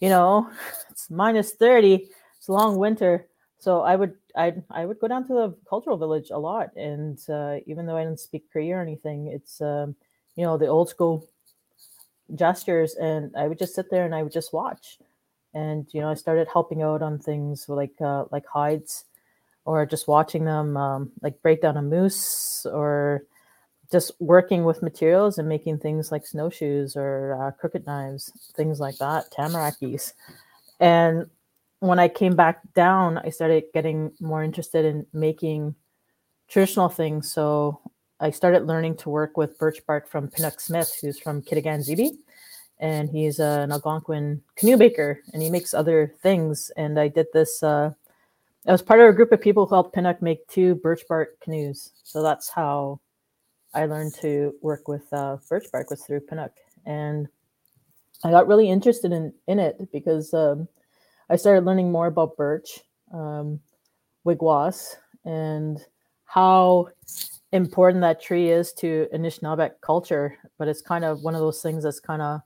[0.00, 0.48] you know
[0.90, 3.26] it's minus 30 it's a long winter
[3.58, 7.18] so i would i i would go down to the cultural village a lot and
[7.28, 9.94] uh, even though i didn't speak Cree or anything it's um,
[10.36, 11.26] you know the old school
[12.34, 14.98] gestures and i would just sit there and i would just watch
[15.54, 19.04] and you know i started helping out on things like uh, like hides
[19.64, 23.22] or just watching them um, like break down a moose or
[23.90, 28.98] just working with materials and making things like snowshoes or uh, crooked knives, things like
[28.98, 30.12] that, tamarakis.
[30.80, 31.28] And
[31.80, 35.74] when I came back down, I started getting more interested in making
[36.48, 37.32] traditional things.
[37.32, 37.80] So
[38.20, 42.10] I started learning to work with birch bark from Pinock Smith, who's from Kitigan Zibi.
[42.80, 46.70] And he's an Algonquin canoe maker and he makes other things.
[46.76, 47.90] And I did this, uh,
[48.66, 51.40] I was part of a group of people who helped Pinock make two birch bark
[51.40, 51.90] canoes.
[52.04, 53.00] So that's how
[53.74, 56.52] I learned to work with uh, birch bark was through Pinock,
[56.86, 57.28] and
[58.24, 60.68] I got really interested in in it because um,
[61.30, 62.80] I started learning more about birch,
[63.12, 63.60] um,
[64.26, 65.78] wigwas, and
[66.24, 66.88] how
[67.52, 71.84] important that tree is to Anishinaabeg culture, but it's kind of one of those things
[71.84, 72.40] that's kind of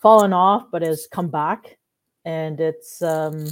[0.00, 1.78] fallen off, but has come back.
[2.24, 3.46] And it's, um,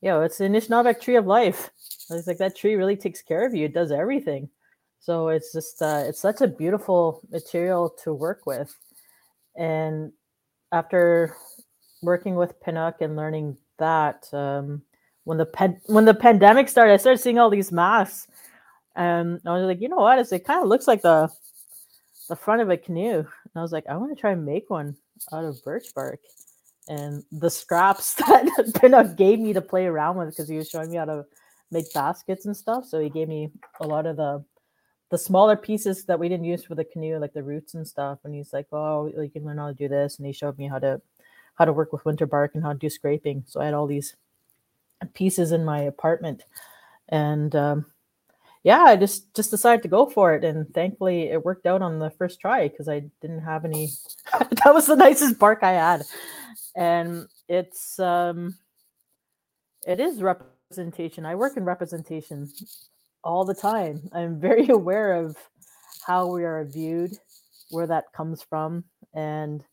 [0.00, 1.70] you know, it's the Anishinaabeg tree of life.
[2.10, 3.64] It's like that tree really takes care of you.
[3.66, 4.48] It does everything.
[5.00, 8.74] So it's just, uh, it's such a beautiful material to work with.
[9.56, 10.12] And
[10.72, 11.36] after
[12.02, 14.82] working with Pinock and learning that, um,
[15.24, 18.28] when the when the pandemic started, I started seeing all these masks
[18.96, 20.18] and I was like, you know what?
[20.18, 21.30] It's, it kind of looks like the
[22.28, 23.18] the front of a canoe.
[23.18, 24.96] And I was like, I want to try and make one
[25.32, 26.20] out of birch bark.
[26.88, 30.90] And the scraps that Pinock gave me to play around with because he was showing
[30.90, 31.24] me how to
[31.70, 32.86] make baskets and stuff.
[32.86, 34.44] So he gave me a lot of the
[35.10, 38.18] the smaller pieces that we didn't use for the canoe, like the roots and stuff.
[38.24, 40.18] And he's like, Oh, you can learn how to do this.
[40.18, 41.00] And he showed me how to
[41.56, 43.44] how to work with winter bark and how to do scraping.
[43.46, 44.14] So I had all these
[45.14, 46.44] pieces in my apartment.
[47.08, 47.86] And um,
[48.66, 52.00] yeah, I just just decided to go for it, and thankfully it worked out on
[52.00, 53.90] the first try because I didn't have any.
[54.64, 56.02] that was the nicest bark I had,
[56.74, 58.56] and it's um,
[59.86, 61.24] it is representation.
[61.24, 62.50] I work in representation
[63.22, 64.10] all the time.
[64.12, 65.36] I'm very aware of
[66.04, 67.16] how we are viewed,
[67.70, 68.82] where that comes from,
[69.14, 69.64] and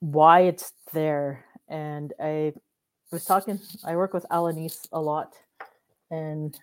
[0.00, 1.44] why it's there.
[1.68, 2.52] And I
[3.12, 3.60] was talking.
[3.84, 5.34] I work with Alanis a lot,
[6.10, 6.58] and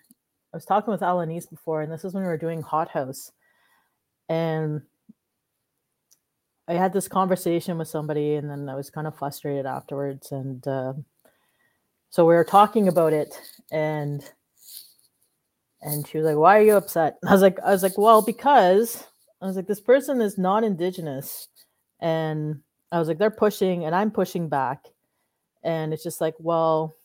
[0.52, 3.30] I was talking with Alanis before, and this is when we were doing Hot House,
[4.28, 4.82] and
[6.68, 10.66] I had this conversation with somebody, and then I was kind of frustrated afterwards, and
[10.66, 10.94] uh,
[12.10, 13.34] so we were talking about it,
[13.70, 14.28] and
[15.82, 18.22] and she was like, "Why are you upset?" I was like, "I was like, well,
[18.22, 19.04] because
[19.40, 21.48] I was like, this person is not indigenous,
[22.00, 22.60] and
[22.92, 24.86] I was like, they're pushing, and I'm pushing back,
[25.64, 26.96] and it's just like, well."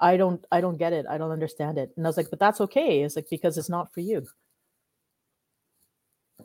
[0.00, 1.06] I don't I don't get it.
[1.08, 1.92] I don't understand it.
[1.96, 3.02] And I was like, but that's okay.
[3.02, 4.26] It's like because it's not for you.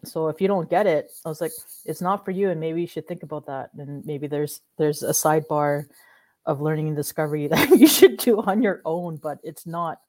[0.03, 1.51] So if you don't get it, I was like,
[1.85, 3.71] it's not for you, and maybe you should think about that.
[3.77, 5.85] And maybe there's there's a sidebar
[6.45, 10.01] of learning and discovery that you should do on your own, but it's not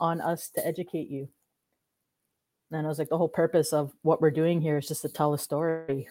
[0.00, 1.28] on us to educate you.
[2.70, 5.08] And I was like, the whole purpose of what we're doing here is just to
[5.08, 6.08] tell a story.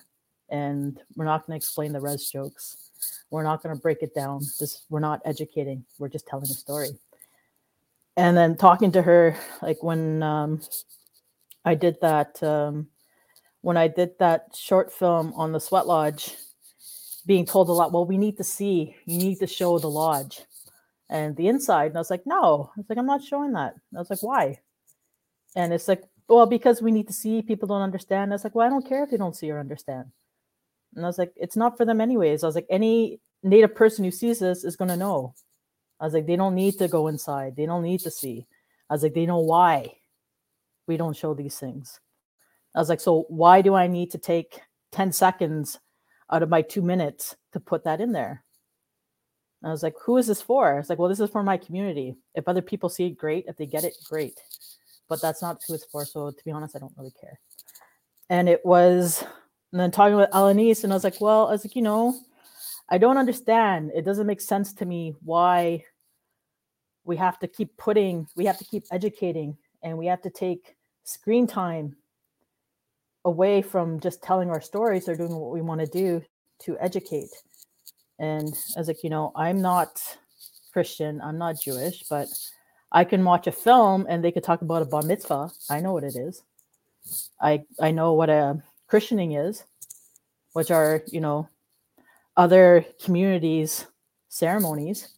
[0.50, 2.90] And we're not going to explain the res jokes.
[3.30, 4.42] We're not going to break it down.
[4.60, 5.86] This we're not educating.
[6.00, 6.90] We're just telling a story.
[8.16, 10.62] And then talking to her, like when um,
[11.66, 12.88] I did that, um,
[13.62, 16.36] when I did that short film on the Sweat Lodge,
[17.26, 17.92] being told a lot.
[17.92, 18.96] Well, we need to see.
[19.06, 20.42] You need to show the lodge
[21.10, 21.88] and the inside.
[21.88, 22.72] And I was like, no.
[22.76, 23.76] I was like, I'm not showing that.
[23.96, 24.60] I was like, why?
[25.56, 27.42] And it's like, well, because we need to see.
[27.42, 28.32] People don't understand.
[28.32, 30.06] I was like, well, I don't care if they don't see or understand.
[30.96, 32.44] And I was like, it's not for them anyways.
[32.44, 35.34] I was like, any native person who sees this is going to know.
[36.00, 37.56] I was like, they don't need to go inside.
[37.56, 38.48] They don't need to see.
[38.90, 39.96] I was like, they know why
[40.88, 42.00] we don't show these things.
[42.76, 44.60] I was like, so why do I need to take
[44.92, 45.80] 10 seconds
[46.32, 48.44] out of my two minutes to put that in there?
[49.62, 50.80] And I was like, who is this for?
[50.80, 52.16] It's like, well, this is for my community.
[52.36, 53.46] If other people see it, great.
[53.48, 54.40] If they get it, great.
[55.08, 56.06] But that's not who it's for.
[56.06, 57.40] So to be honest, I don't really care.
[58.30, 59.24] And it was
[59.74, 62.16] and then talking with Alanis, and I was like, well, I was like, you know,
[62.90, 63.92] I don't understand.
[63.96, 65.84] It doesn't make sense to me why
[67.06, 70.76] we have to keep putting, we have to keep educating, and we have to take
[71.06, 71.96] screen time
[73.26, 76.22] away from just telling our stories or doing what we want to do
[76.60, 77.32] to educate.
[78.20, 80.00] And I was like, you know, I'm not
[80.72, 82.28] Christian, I'm not Jewish, but
[82.92, 85.50] I can watch a film and they could talk about a bar mitzvah.
[85.68, 86.44] I know what it is.
[87.42, 88.62] I I know what a
[88.94, 89.64] christening is,
[90.52, 91.50] which are, you know,
[92.38, 93.88] other communities'
[94.30, 95.16] ceremonies.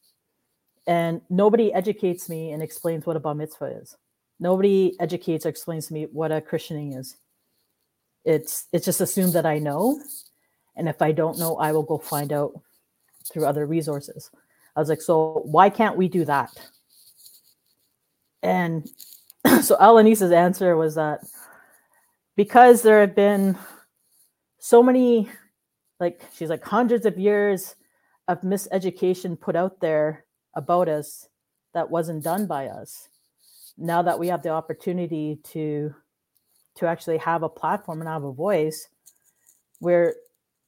[0.88, 3.98] And nobody educates me and explains what a bar mitzvah is.
[4.40, 7.18] Nobody educates or explains to me what a christening is.
[8.24, 10.00] It's it's just assumed that I know.
[10.78, 12.54] And if I don't know, I will go find out
[13.30, 14.32] through other resources.
[14.74, 16.52] I was like, so why can't we do that?
[18.42, 18.90] And
[19.62, 21.26] so Alanisa's answer was that
[22.36, 23.58] because there have been
[24.60, 25.30] so many
[26.00, 27.76] like she's like hundreds of years
[28.28, 30.26] of miseducation put out there
[30.56, 31.30] about us
[31.74, 33.10] that wasn't done by us.
[33.78, 35.94] Now that we have the opportunity to
[36.76, 38.90] to actually have a platform and have a voice
[39.80, 40.16] we're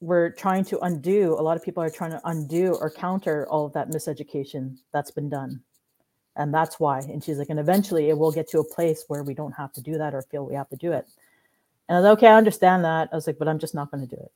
[0.00, 3.66] we're trying to undo a lot of people are trying to undo or counter all
[3.66, 5.60] of that miseducation that's been done.
[6.36, 7.00] And that's why.
[7.00, 9.72] And she's like and eventually it will get to a place where we don't have
[9.74, 11.06] to do that or feel we have to do it
[11.88, 13.08] and I was okay, I understand that.
[13.12, 14.32] I was like, but I'm just not going to do it.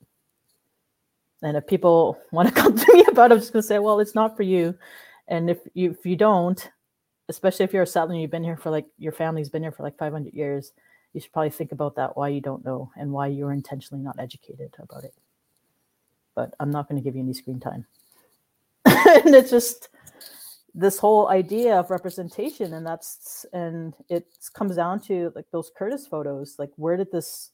[1.43, 3.79] And if people want to come to me about it, I'm just going to say,
[3.79, 4.77] well, it's not for you.
[5.29, 6.71] And if you if you don't,
[7.29, 9.73] especially if you're a settler and you've been here for like your family's been here
[9.73, 10.73] for like 500 years,
[11.13, 14.19] you should probably think about that why you don't know and why you're intentionally not
[14.19, 15.15] educated about it.
[16.35, 17.87] But I'm not going to give you any screen time.
[18.85, 19.91] and it's just
[20.75, 26.07] this whole idea of representation and that's and it comes down to like those curtis
[26.07, 27.51] photos like where did this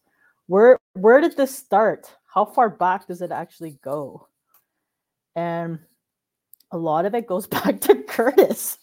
[0.48, 2.12] where where did this start?
[2.26, 4.26] How far back does it actually go?
[5.36, 5.78] And
[6.72, 8.78] a lot of it goes back to curtis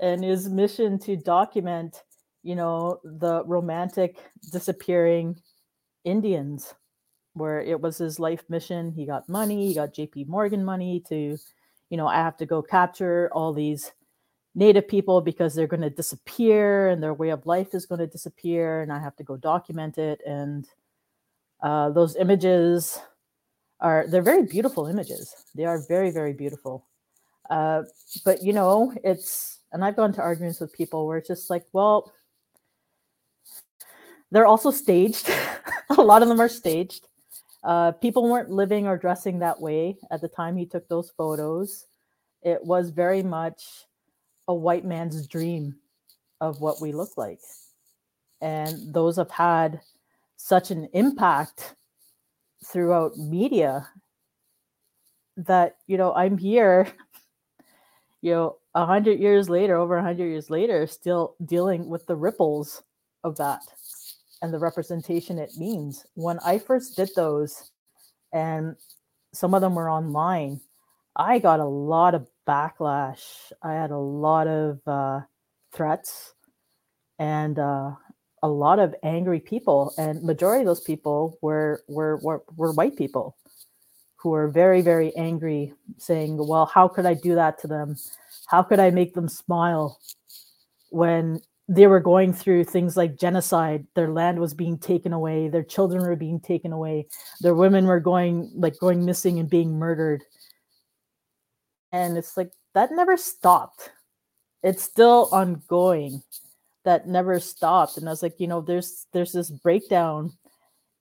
[0.00, 2.02] and his mission to document
[2.44, 4.16] you know the romantic
[4.52, 5.36] disappearing
[6.04, 6.74] indians
[7.34, 8.92] where it was his life mission.
[8.92, 11.36] He got money he got jp morgan money to
[11.90, 13.92] you know, I have to go capture all these
[14.54, 18.06] native people because they're going to disappear and their way of life is going to
[18.06, 20.20] disappear and I have to go document it.
[20.26, 20.66] And
[21.62, 22.98] uh, those images
[23.80, 25.34] are, they're very beautiful images.
[25.54, 26.86] They are very, very beautiful.
[27.48, 27.82] Uh,
[28.24, 31.64] but, you know, it's, and I've gone to arguments with people where it's just like,
[31.72, 32.12] well,
[34.30, 35.30] they're also staged.
[35.90, 37.07] a lot of them are staged.
[37.68, 41.84] Uh, people weren't living or dressing that way at the time he took those photos.
[42.42, 43.84] It was very much
[44.48, 45.76] a white man's dream
[46.40, 47.40] of what we look like.
[48.40, 49.82] And those have had
[50.38, 51.74] such an impact
[52.64, 53.86] throughout media
[55.36, 56.88] that, you know, I'm here,
[58.22, 62.16] you know, a hundred years later, over a hundred years later, still dealing with the
[62.16, 62.82] ripples
[63.24, 63.60] of that
[64.42, 66.06] and the representation it means.
[66.14, 67.70] When I first did those,
[68.32, 68.76] and
[69.32, 70.60] some of them were online,
[71.16, 73.52] I got a lot of backlash.
[73.62, 75.20] I had a lot of uh,
[75.72, 76.34] threats
[77.18, 77.92] and uh,
[78.42, 82.96] a lot of angry people, and majority of those people were were were, were white
[82.96, 83.36] people
[84.16, 87.96] who were very very angry, saying, "Well, how could I do that to them?
[88.46, 89.98] How could I make them smile?"
[90.90, 93.86] when they were going through things like genocide.
[93.94, 95.48] Their land was being taken away.
[95.48, 97.08] Their children were being taken away.
[97.42, 100.24] Their women were going like going missing and being murdered.
[101.92, 103.90] And it's like that never stopped.
[104.62, 106.22] It's still ongoing.
[106.84, 107.98] That never stopped.
[107.98, 110.32] And i was like you know there's there's this breakdown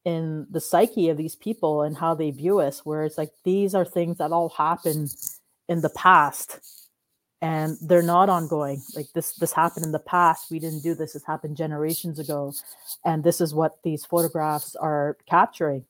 [0.04, 3.74] in the psyche of these people and how they view us where it's like these
[3.74, 5.14] are things that all happened
[5.70, 6.60] in the past
[7.42, 8.82] and they're not ongoing.
[8.96, 10.52] Like this this happened in the past.
[10.52, 11.14] We didn't do this.
[11.14, 12.54] This happened generations ago.
[13.06, 15.86] And this is what these photographs are capturing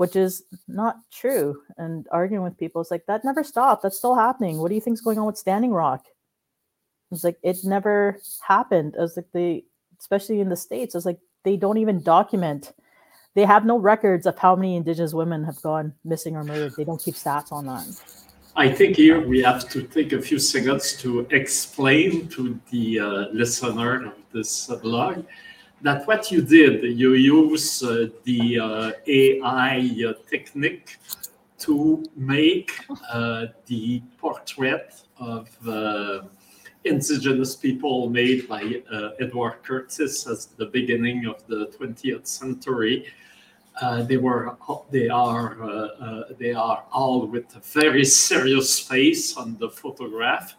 [0.00, 1.60] which is not true.
[1.76, 3.82] And arguing with people is like that never stopped.
[3.82, 4.56] That's still happening.
[4.56, 6.06] What do you think is going on with standing rock?
[7.12, 8.96] It's like it never happened.
[8.96, 9.64] As like they
[9.98, 12.72] especially in the states it's like they don't even document.
[13.34, 16.72] They have no records of how many indigenous women have gone missing or murdered.
[16.78, 17.84] They don't keep stats on that
[18.56, 23.04] I think here we have to take a few seconds to explain to the uh,
[23.32, 25.24] listener of this uh, blog
[25.82, 30.98] that what you did, you use uh, the uh, AI uh, technique
[31.58, 32.72] to make
[33.12, 35.48] uh, the portrait of
[36.84, 38.82] indigenous people made by
[39.20, 43.06] Edward Curtis at the beginning of the 20th century
[43.80, 44.56] uh, they were
[44.90, 50.54] they are uh, uh, they are all with a very serious face on the photograph.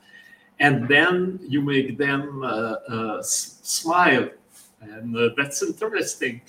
[0.59, 4.30] And then you make them uh, smile.
[4.82, 6.41] And that's interesting.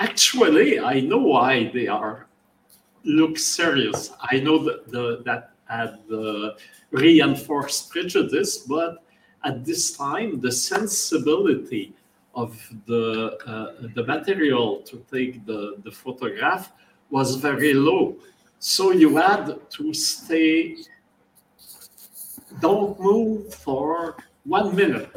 [0.00, 2.28] Actually i know why they are
[3.04, 4.12] look serious.
[4.20, 5.98] I know that the, that had
[6.90, 9.02] reinforced prejudice but
[9.44, 11.94] at this time the sensibility
[12.34, 12.56] of
[12.86, 16.72] the uh, the material to take the, the photograph
[17.10, 18.16] was very low.
[18.58, 20.76] So you had to stay,
[22.60, 25.10] don't move for one minute.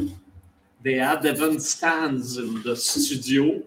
[0.84, 3.62] They had even stands in the studio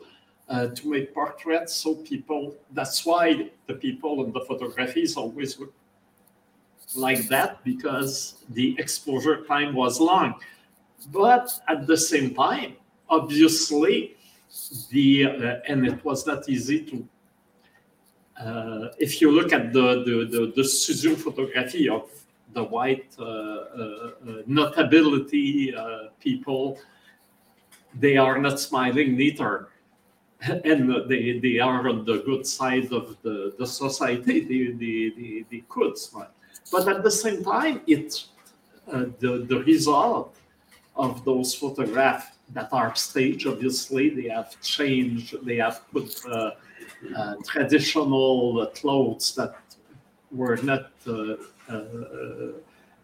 [0.48, 1.74] uh, to make portraits.
[1.74, 5.72] So people, that's why the people in the photographies always look
[6.94, 10.34] like that because the exposure time was long.
[11.12, 12.76] But at the same time,
[13.08, 14.16] obviously
[14.90, 17.08] the uh, and it was not easy to
[18.40, 22.10] uh, if you look at the, the, the, the studio photography of
[22.52, 26.78] the white uh, uh, uh notability uh, people,
[27.98, 29.68] they are not smiling neither.
[30.64, 35.44] And they, they are on the good side of the, the society, they, they, they,
[35.50, 36.30] they could smile.
[36.70, 38.28] But at the same time, it's
[38.86, 40.36] the, the result
[40.96, 43.46] of those photographs that are staged.
[43.46, 45.36] Obviously, they have changed.
[45.44, 46.50] They have put uh,
[47.16, 49.56] uh, traditional clothes that
[50.30, 51.36] were not uh,
[51.68, 52.52] uh,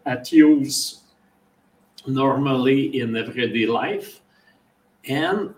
[0.06, 1.00] at use
[2.06, 4.20] normally in everyday life.
[5.04, 5.54] And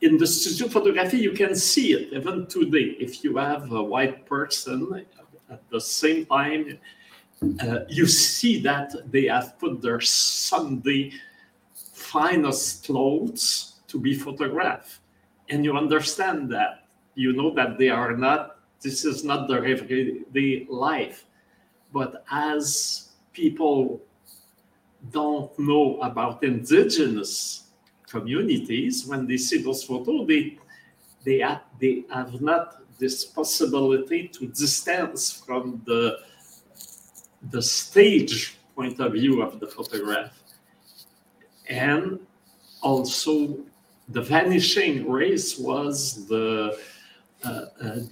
[0.00, 2.96] in the studio photography, you can see it even today.
[2.98, 5.06] If you have a white person
[5.50, 6.78] at the same time,
[7.60, 11.12] uh, you see that they have put their Sunday
[12.12, 14.98] finest clothes to be photographed.
[15.48, 16.84] And you understand that.
[17.14, 21.24] You know that they are not, this is not their everyday life.
[21.92, 24.00] But as people
[25.10, 27.64] don't know about indigenous
[28.08, 30.58] communities, when they see those photos, they
[31.24, 36.18] they have, they have not this possibility to distance from the
[37.50, 40.41] the stage point of view of the photograph.
[41.72, 42.20] And
[42.82, 43.56] also
[44.08, 46.78] the vanishing race was the
[47.44, 47.64] uh, uh,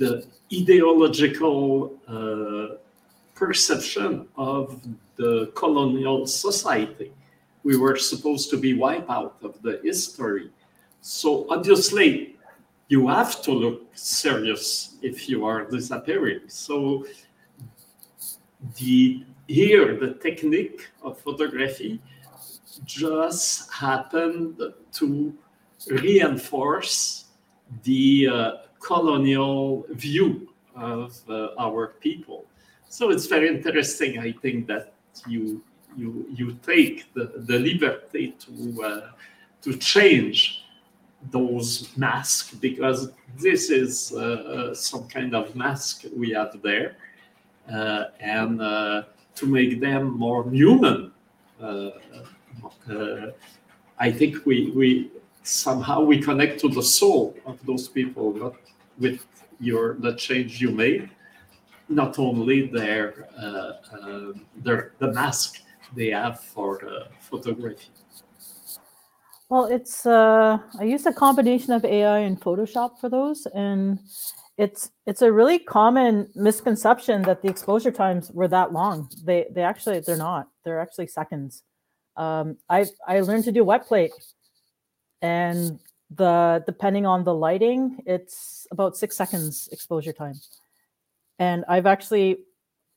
[0.02, 2.76] the ideological uh,
[3.34, 4.80] perception of
[5.16, 7.12] the colonial society.
[7.62, 10.50] We were supposed to be wiped out of the history.
[11.02, 12.36] So obviously,
[12.88, 16.40] you have to look serious if you are disappearing.
[16.48, 17.06] So
[18.78, 22.00] the here the technique of photography
[22.84, 24.60] just happened
[24.92, 25.34] to
[25.88, 27.26] reinforce
[27.84, 32.44] the uh, colonial view of uh, our people.
[32.88, 34.92] So it's very interesting, I think, that
[35.26, 35.62] you
[35.96, 39.10] you you take the, the liberty to uh,
[39.62, 40.64] to change
[41.30, 46.96] those masks because this is uh, uh, some kind of mask we have there,
[47.72, 48.58] uh, and
[49.34, 51.12] to make them more human.
[52.88, 53.30] Uh,
[53.98, 55.10] I think we we
[55.42, 58.54] somehow we connect to the soul of those people, not
[58.98, 59.26] with
[59.60, 61.10] your the change you made,
[61.88, 63.28] not only their
[64.64, 65.62] their the mask
[65.94, 66.80] they have for
[67.20, 67.90] photography.
[69.50, 73.98] Well, it's uh, I used a combination of AI and Photoshop for those, and
[74.56, 79.10] it's it's a really common misconception that the exposure times were that long.
[79.24, 80.46] They they actually they're not.
[80.64, 81.64] They're actually seconds.
[82.16, 84.12] Um, I I learned to do wet plate,
[85.22, 85.78] and
[86.10, 90.34] the depending on the lighting, it's about six seconds exposure time.
[91.38, 92.38] And I've actually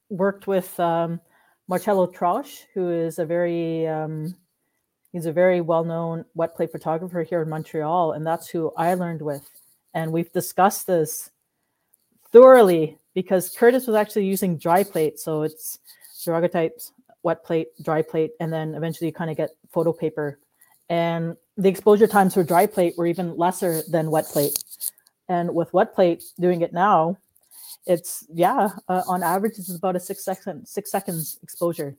[0.10, 1.22] worked with um,
[1.68, 4.36] Marcello Trausch, who is a very um,
[5.14, 8.96] He's a very well known wet plate photographer here in Montreal, and that's who I
[8.96, 9.48] learned with.
[9.94, 11.30] And we've discussed this
[12.32, 15.20] thoroughly because Curtis was actually using dry plate.
[15.20, 15.78] So it's
[16.26, 16.94] daguerreotypes,
[17.24, 20.40] wet plate, dry plate, and then eventually you kind of get photo paper.
[20.90, 24.64] And the exposure times for dry plate were even lesser than wet plate.
[25.30, 27.18] And with wet plate, doing it now,
[27.86, 31.98] it's yeah, uh, on average, it's about a six second six seconds exposure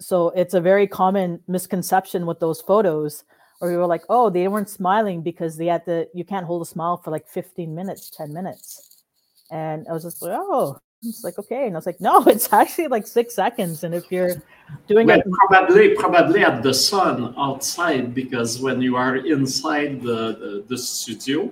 [0.00, 3.24] so it's a very common misconception with those photos
[3.60, 6.62] or we were like oh they weren't smiling because they had the you can't hold
[6.62, 9.02] a smile for like 15 minutes 10 minutes
[9.50, 11.66] and i was just like oh it's like okay.
[11.66, 13.84] And i was like no it's actually like six seconds.
[13.84, 14.42] And if you're
[14.86, 20.20] doing well, it probably probably at the sun outside because when you are inside the
[20.42, 21.50] the, the studio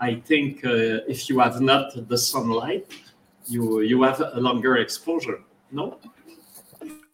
[0.00, 2.90] i think uh, if you have not the sunlight
[3.46, 5.38] you you have a longer exposure
[5.74, 5.98] no?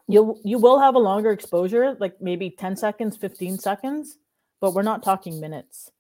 [0.07, 4.19] You you will have a longer exposure, like maybe 10 seconds, 15 seconds,
[4.61, 5.91] but we're not talking minutes.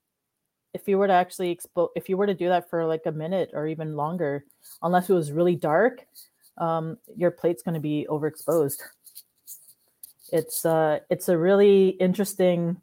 [0.72, 3.12] If you were to actually expose, if you were to do that for like a
[3.12, 4.44] minute or even longer,
[4.82, 6.06] unless it was really dark,
[6.58, 8.80] um, your plate's going to be overexposed.
[10.32, 12.80] It's uh, it's a really interesting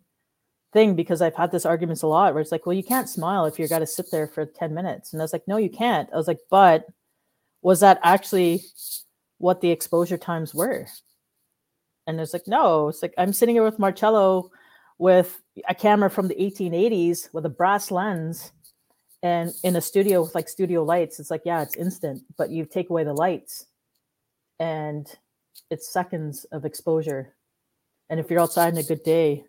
[0.74, 3.46] thing because I've had this arguments a lot where it's like, well, you can't smile
[3.46, 5.14] if you're got to sit there for 10 minutes.
[5.14, 6.10] And I was like, no, you can't.
[6.14, 6.86] I was like, but
[7.62, 8.64] was that actually
[9.38, 10.86] what the exposure times were?
[12.06, 14.52] And it's like, no, it's like I'm sitting here with Marcello
[14.98, 18.52] with a camera from the 1880s with a brass lens
[19.24, 21.20] and in a studio with like studio lights.
[21.20, 23.66] It's like, yeah, it's instant, but you take away the lights
[24.60, 25.08] and
[25.70, 27.36] it's seconds of exposure.
[28.10, 29.44] And if you're outside in a good day,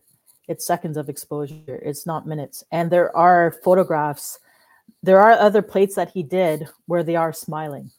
[0.49, 1.81] it's seconds of exposure.
[1.83, 2.65] It's not minutes.
[2.73, 4.39] And there are photographs,
[5.03, 7.91] there are other plates that he did where they are smiling.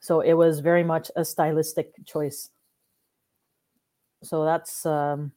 [0.00, 2.50] So it was very much a stylistic choice
[4.22, 5.32] so that's um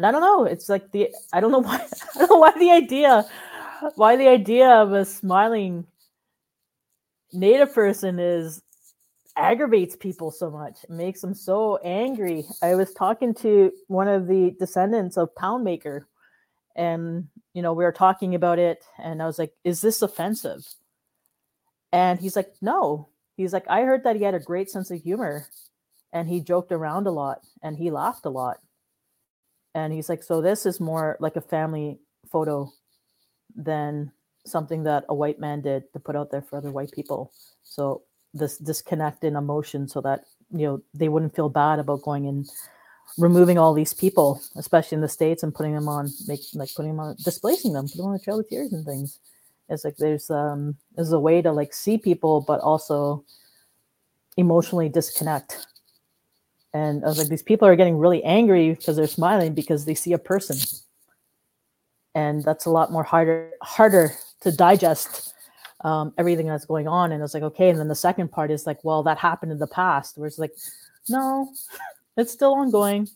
[0.00, 2.52] and i don't know it's like the i don't know why i don't know why
[2.58, 3.22] the idea
[3.96, 5.86] why the idea of a smiling
[7.34, 8.62] native person is
[9.36, 10.84] aggravates people so much.
[10.84, 12.44] It makes them so angry.
[12.62, 16.04] I was talking to one of the descendants of poundmaker
[16.76, 20.66] and you know we were talking about it and i was like is this offensive?
[21.92, 23.08] And he's like no.
[23.36, 25.46] He's like i heard that he had a great sense of humor
[26.12, 28.58] and he joked around a lot and he laughed a lot
[29.74, 31.98] and he's like so this is more like a family
[32.30, 32.70] photo
[33.54, 34.12] than
[34.46, 37.32] something that a white man did to put out there for other white people.
[37.62, 38.02] So
[38.32, 42.48] this disconnect in emotion so that you know they wouldn't feel bad about going and
[43.18, 46.92] removing all these people especially in the states and putting them on make like putting
[46.92, 49.18] them on displacing them putting them on the trail of tears and things.
[49.68, 53.24] It's like there's um there's a way to like see people but also
[54.36, 55.66] emotionally disconnect
[56.72, 59.94] and I was like, these people are getting really angry because they're smiling because they
[59.94, 60.56] see a person.
[62.14, 64.12] And that's a lot more harder harder
[64.42, 65.34] to digest
[65.84, 67.12] um, everything that's going on.
[67.12, 67.70] And it's like, okay.
[67.70, 70.38] And then the second part is like, well, that happened in the past, where it's
[70.38, 70.52] like,
[71.08, 71.52] no,
[72.16, 73.08] it's still ongoing,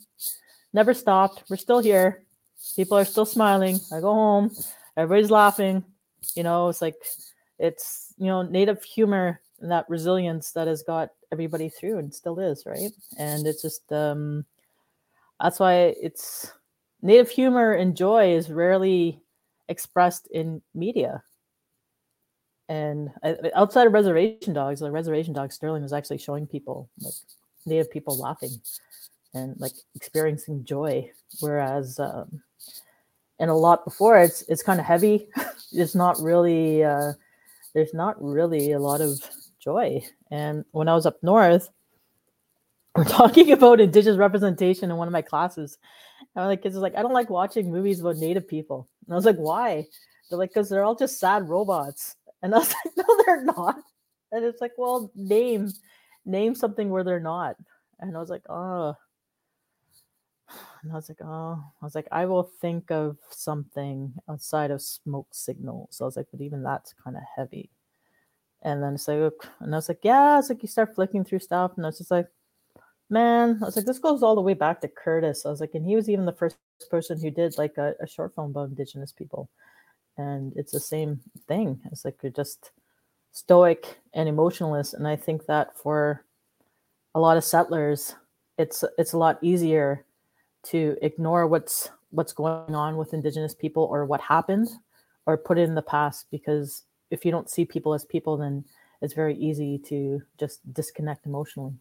[0.73, 1.45] never stopped.
[1.49, 2.23] We're still here.
[2.77, 3.79] People are still smiling.
[3.93, 4.51] I go home,
[4.97, 5.85] everybody's laughing.
[6.35, 6.97] You know, it's like,
[7.59, 9.41] it's, you know, native humor
[9.71, 12.91] that resilience that has got everybody through and still is, right?
[13.19, 14.45] And it's just um
[15.41, 16.53] that's why it's
[17.03, 19.21] native humor and joy is rarely
[19.69, 21.23] expressed in media.
[22.69, 23.11] And
[23.55, 27.13] outside of reservation dogs, like reservation dog Sterling was actually showing people like
[27.67, 28.59] native people laughing
[29.35, 31.11] and like experiencing joy,
[31.41, 32.43] whereas um,
[33.39, 35.29] and a lot before it's it's kind of heavy.
[35.73, 37.13] it's not really uh,
[37.75, 39.21] there's not really a lot of
[39.65, 40.05] joy.
[40.31, 41.71] And when I was up north,
[42.95, 45.79] we're talking about indigenous representation in one of my classes.
[46.37, 48.89] And like kids was like, I don't like watching movies about native people.
[49.07, 49.87] And I was like, why?
[50.29, 52.17] They're like, because they're all just sad robots.
[52.43, 53.77] And I was like, no, they're not.
[54.31, 55.71] And it's like, well, name,
[56.25, 57.57] name something where they're not.
[58.01, 58.95] And I was like, oh.
[60.83, 64.83] And I was like, oh, I was like, I will think of something outside of
[64.83, 65.99] smoke signals.
[66.01, 67.71] I was like, but even that's kind of heavy.
[68.65, 71.41] And then it's like, and I was like, yeah, it's like you start flicking through
[71.41, 72.29] stuff, and I was just like,
[73.11, 75.45] man, I was like, this goes all the way back to Curtis.
[75.45, 76.57] I was like, and he was even the first
[76.91, 79.51] person who did like a, a short film about Indigenous people,
[80.17, 81.81] and it's the same thing.
[81.93, 82.71] It's like you're just
[83.33, 86.25] stoic and emotionless, and I think that for
[87.15, 88.15] a lot of settlers,
[88.57, 90.05] it's it's a lot easier
[90.65, 94.69] to ignore what's what's going on with Indigenous people or what happened,
[95.27, 98.65] or put it in the past because if you don't see people as people, then
[99.01, 101.75] it's very easy to just disconnect emotionally.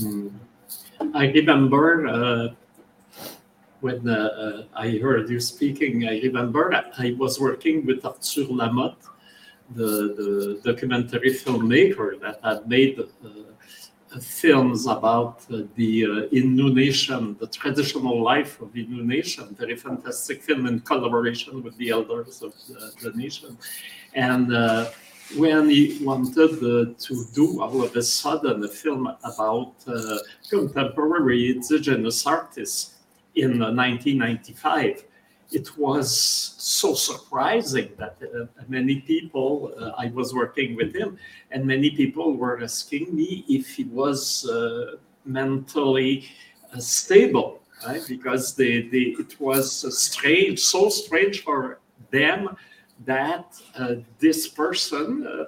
[0.00, 0.32] Mm.
[1.14, 2.48] I remember uh,
[3.80, 8.96] when uh, I heard you speaking, I remember I was working with Arthur Lamothe,
[9.70, 13.28] the, the documentary filmmaker that had made uh,
[14.20, 19.76] films about uh, the uh, Innu Nation, the traditional life of the Innu Nation, very
[19.76, 23.56] fantastic film in collaboration with the elders of the, the nation.
[24.14, 24.90] And uh,
[25.36, 31.50] when he wanted uh, to do all of a sudden a film about uh, contemporary
[31.50, 32.94] indigenous artists
[33.34, 35.04] in 1995,
[35.50, 41.18] it was so surprising that uh, many people, uh, I was working with him,
[41.50, 46.28] and many people were asking me if he was uh, mentally
[46.72, 48.02] uh, stable, right?
[48.06, 51.80] Because they, they, it was strange, so strange for
[52.10, 52.54] them
[53.06, 55.44] that uh, this person uh,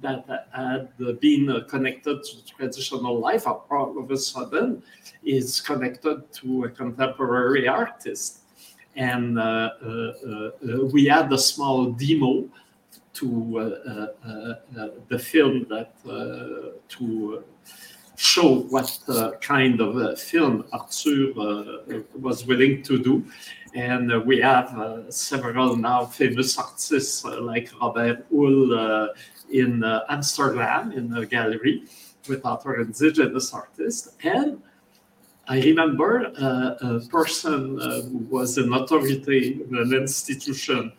[0.00, 0.88] that had
[1.20, 4.82] been connected to traditional life all of a sudden
[5.22, 8.43] is connected to a contemporary artist
[8.96, 10.50] and uh, uh, uh,
[10.92, 12.44] we had a small demo
[13.14, 13.78] to
[15.08, 15.94] the film that
[16.88, 17.44] to
[18.16, 18.98] show what
[19.40, 23.24] kind of film Arthur was willing to do.
[23.74, 29.12] And uh, we have uh, several now famous artists uh, like Robert Houle
[29.50, 31.84] in Amsterdam in a gallery
[32.28, 34.14] with other indigenous artists.
[34.22, 34.62] And
[35.46, 40.92] I remember uh, a person uh, who was an authority in an institution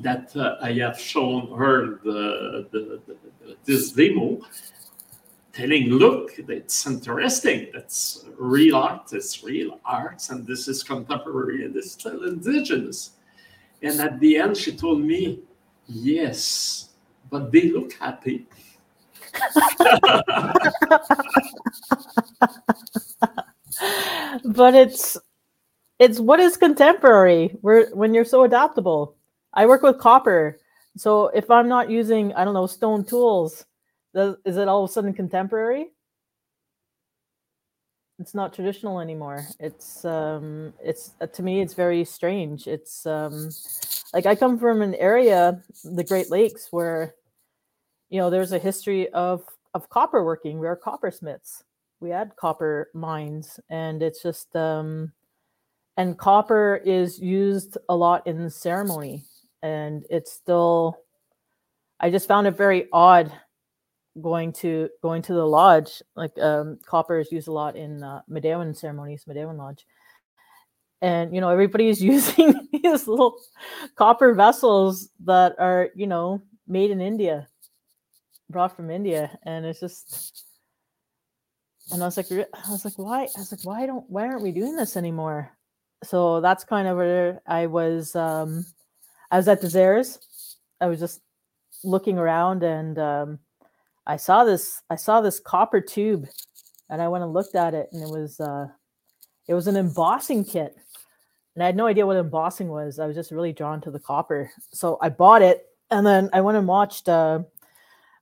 [0.00, 3.16] that uh, I have shown her the, the, the,
[3.64, 4.40] this demo,
[5.52, 7.68] telling, look, it's interesting.
[7.72, 13.10] That's real art, it's real art, and this is contemporary and it's still indigenous.
[13.82, 15.40] And at the end, she told me,
[15.86, 16.88] yes,
[17.30, 18.46] but they look happy.
[24.44, 25.16] but it's
[25.98, 27.56] it's what is contemporary.
[27.60, 29.16] Where when you're so adaptable.
[29.54, 30.58] I work with copper.
[30.96, 33.64] So if i'm not using i don't know stone tools
[34.14, 35.88] is it all of a sudden contemporary?
[38.20, 39.44] It's not traditional anymore.
[39.58, 42.68] It's um it's uh, to me it's very strange.
[42.68, 43.50] It's um
[44.12, 47.14] like i come from an area the great lakes where
[48.10, 49.42] you know there's a history of
[49.74, 50.60] of copper working.
[50.60, 51.64] We are coppersmiths.
[52.04, 55.10] We had copper mines, and it's just um,
[55.96, 59.24] and copper is used a lot in ceremony,
[59.62, 60.98] and it's still.
[61.98, 63.32] I just found it very odd
[64.20, 66.02] going to going to the lodge.
[66.14, 69.86] Like um, copper is used a lot in uh, Medewan ceremonies, Medewan Lodge,
[71.00, 73.40] and you know everybody's using these little
[73.96, 77.48] copper vessels that are you know made in India,
[78.50, 80.44] brought from India, and it's just.
[81.92, 83.22] And I was like, I was like, why?
[83.22, 85.50] I was like, why don't, why aren't we doing this anymore?
[86.02, 88.14] So that's kind of where I was.
[88.16, 88.64] Um,
[89.30, 90.18] I was at the Zares.
[90.80, 91.20] I was just
[91.82, 93.38] looking around, and um,
[94.06, 94.82] I saw this.
[94.90, 96.26] I saw this copper tube,
[96.90, 98.66] and I went and looked at it, and it was, uh,
[99.46, 100.76] it was an embossing kit,
[101.54, 102.98] and I had no idea what embossing was.
[102.98, 106.40] I was just really drawn to the copper, so I bought it and then I
[106.40, 107.08] went and watched.
[107.08, 107.40] Uh,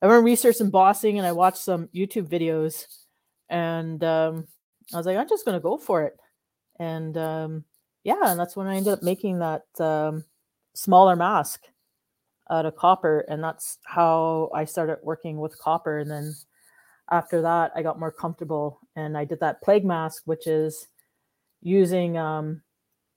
[0.00, 2.86] I went and researched embossing, and I watched some YouTube videos,
[3.52, 4.48] and um,
[4.92, 6.18] I was like, I'm just gonna go for it,
[6.80, 7.64] and um,
[8.02, 10.24] yeah, and that's when I ended up making that um,
[10.74, 11.62] smaller mask
[12.50, 16.34] out of copper, and that's how I started working with copper, and then
[17.10, 20.88] after that, I got more comfortable, and I did that plague mask, which is
[21.62, 22.62] using um,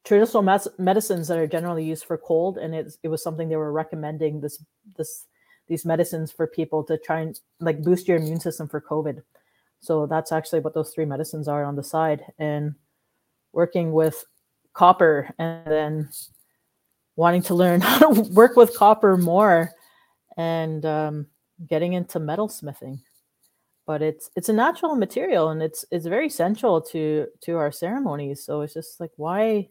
[0.05, 3.55] traditional mes- medicines that are generally used for cold and it's, it was something they
[3.55, 4.63] were recommending this
[4.95, 5.25] this
[5.67, 9.23] these medicines for people to try and like boost your immune system for covid
[9.85, 12.75] so that's actually what those three medicines are on the side and
[13.53, 14.25] working with
[14.73, 16.09] copper and then
[17.15, 19.71] wanting to learn how to work with copper more
[20.37, 21.27] and um,
[21.67, 22.99] getting into metal smithing
[23.87, 28.43] but it's it's a natural material and it's it's very central to to our ceremonies
[28.43, 29.69] so it's just like why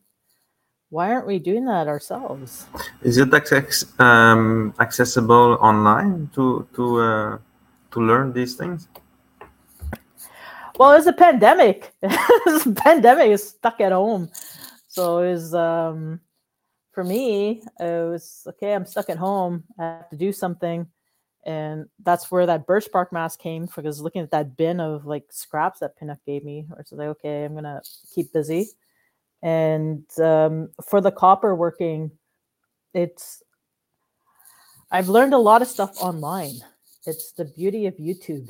[0.95, 2.67] why aren't we doing that ourselves?
[3.03, 7.39] Is it access, um, accessible online to to uh,
[7.91, 8.87] to learn these things?
[10.77, 11.93] Well, it's a pandemic.
[12.01, 14.31] the pandemic is stuck at home,
[14.89, 16.21] so it was um,
[16.93, 17.63] for me.
[17.79, 18.75] It was okay.
[18.75, 19.65] I'm stuck at home.
[19.79, 20.87] I have to do something,
[21.45, 25.27] and that's where that birch bark mask came because looking at that bin of like
[25.31, 27.81] scraps that Pinock gave me, I was like, okay, I'm gonna
[28.15, 28.69] keep busy
[29.45, 32.11] and um, for the copper working
[32.95, 33.43] it's
[34.91, 36.55] i've learned a lot of stuff online
[37.07, 38.49] it's the beauty of youtube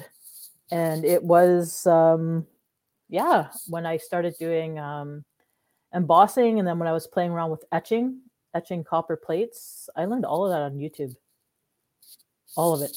[0.70, 2.46] and it was um,
[3.08, 5.24] yeah when i started doing um,
[5.94, 8.20] embossing and then when i was playing around with etching
[8.54, 11.14] etching copper plates i learned all of that on youtube.
[12.56, 12.96] All of it.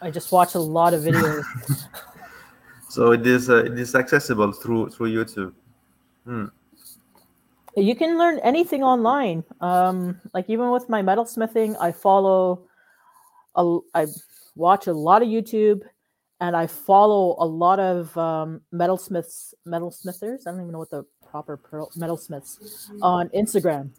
[0.00, 1.44] I just watched a lot of videos.
[2.94, 5.52] So it is uh, it is accessible through through youtube.
[6.24, 6.44] Hmm.
[7.74, 9.42] You can learn anything online.
[9.60, 12.68] Um, like even with my metalsmithing, I follow,
[13.56, 14.06] a, I
[14.54, 15.82] watch a lot of YouTube,
[16.40, 20.46] and I follow a lot of um, metalsmiths, metalsmithers.
[20.46, 21.58] I don't even know what the proper
[21.96, 23.90] metalsmiths on Instagram.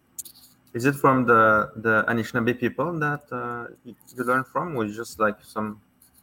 [0.74, 5.38] Is it from the the Anishinaabe people that uh, you learn from, or just like
[5.42, 5.82] some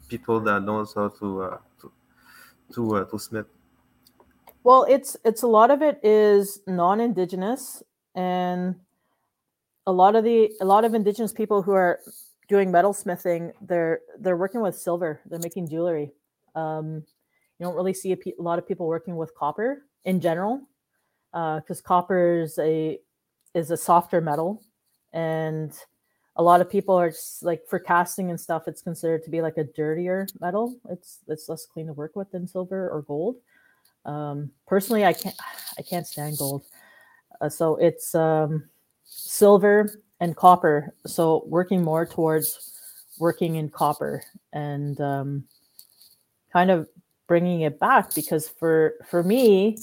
[0.08, 1.92] people that knows how to uh, to
[2.74, 3.46] to, uh, to smith?
[4.62, 7.82] Well, it's it's a lot of it is non-indigenous,
[8.14, 8.76] and
[9.86, 12.00] a lot of the a lot of indigenous people who are
[12.48, 15.20] doing metal smithing, they're they're working with silver.
[15.26, 16.12] They're making jewelry.
[16.54, 17.04] Um,
[17.58, 20.60] you don't really see a, pe- a lot of people working with copper in general,
[21.30, 22.98] because uh, copper is a
[23.54, 24.62] is a softer metal,
[25.12, 25.72] and
[26.36, 28.66] a lot of people are just like for casting and stuff.
[28.66, 30.76] It's considered to be like a dirtier metal.
[30.90, 33.36] It's it's less clean to work with than silver or gold.
[34.04, 35.36] Um, personally, I can't
[35.78, 36.64] I can't stand gold,
[37.40, 38.68] uh, so it's um,
[39.04, 40.94] silver and copper.
[41.04, 42.70] So working more towards
[43.18, 44.22] working in copper
[44.52, 45.44] and um,
[46.52, 46.88] kind of
[47.26, 49.78] bringing it back because for for me,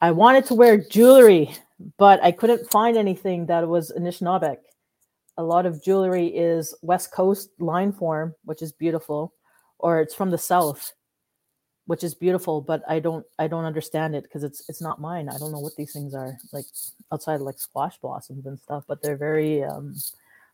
[0.00, 1.54] I wanted to wear jewelry,
[1.98, 4.58] but I couldn't find anything that was Anishinaabeg.
[5.36, 9.34] A lot of jewelry is West Coast line form, which is beautiful,
[9.78, 10.92] or it's from the South
[11.92, 15.28] which is beautiful but i don't i don't understand it because it's it's not mine.
[15.28, 16.64] I don't know what these things are like
[17.12, 19.94] outside like squash blossoms and stuff but they're very um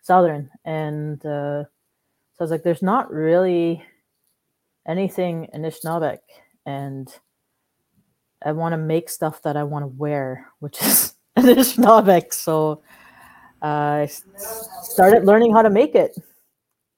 [0.02, 0.50] southern.
[0.64, 3.84] And uh so i was like there's not really
[4.84, 6.18] anything Anishinaabeg
[6.66, 7.06] and
[8.44, 12.82] i want to make stuff that i want to wear which is Anishinaabeg so
[13.62, 14.10] uh, i
[14.82, 16.18] started learning how to make it.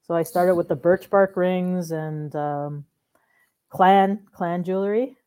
[0.07, 2.85] So i started with the birch bark rings and um
[3.71, 5.17] clan clan jewelry.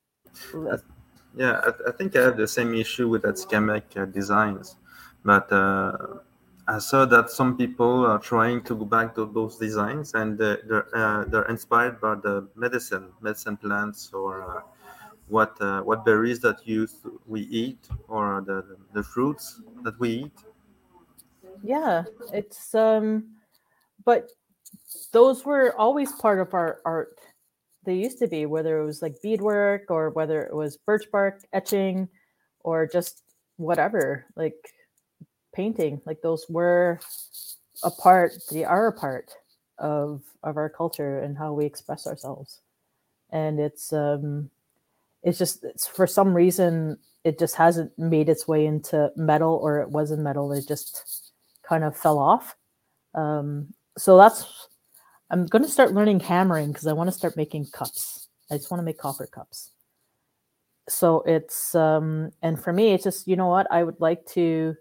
[1.37, 4.77] Yeah, I, I, think I have the same issue with that Atikamekw uh, designs,
[5.25, 5.97] but uh,
[6.69, 10.87] I saw that some people are trying to go back to those designs, and they're
[10.95, 14.61] uh, they're inspired by the medicine, medicine plants, or uh,
[15.29, 16.95] what uh, what berries that use
[17.27, 20.39] we eat, or the the fruits that we eat.
[21.65, 23.35] Yeah, it's um,
[24.05, 24.31] but
[25.13, 27.19] those were always part of our art.
[27.85, 31.43] They used to be, whether it was like beadwork or whether it was birch bark
[31.53, 32.09] etching,
[32.61, 33.23] or just
[33.57, 34.57] whatever, like
[35.55, 36.01] painting.
[36.07, 37.01] Like those were
[37.83, 38.33] a part.
[38.51, 39.35] They are a part
[39.79, 42.61] of of our culture and how we express ourselves.
[43.31, 44.51] And it's um,
[45.23, 49.81] it's just it's, for some reason it just hasn't made its way into metal, or
[49.81, 50.53] it was in metal.
[50.53, 51.33] It just
[51.67, 52.55] kind of fell off.
[53.15, 54.69] Um, so that's
[55.35, 58.29] I'm going to start learning hammering because I want to start making cups.
[58.53, 59.73] I just want to make copper cups.
[60.89, 64.77] So it's um, and for me, it's just you know what I would like to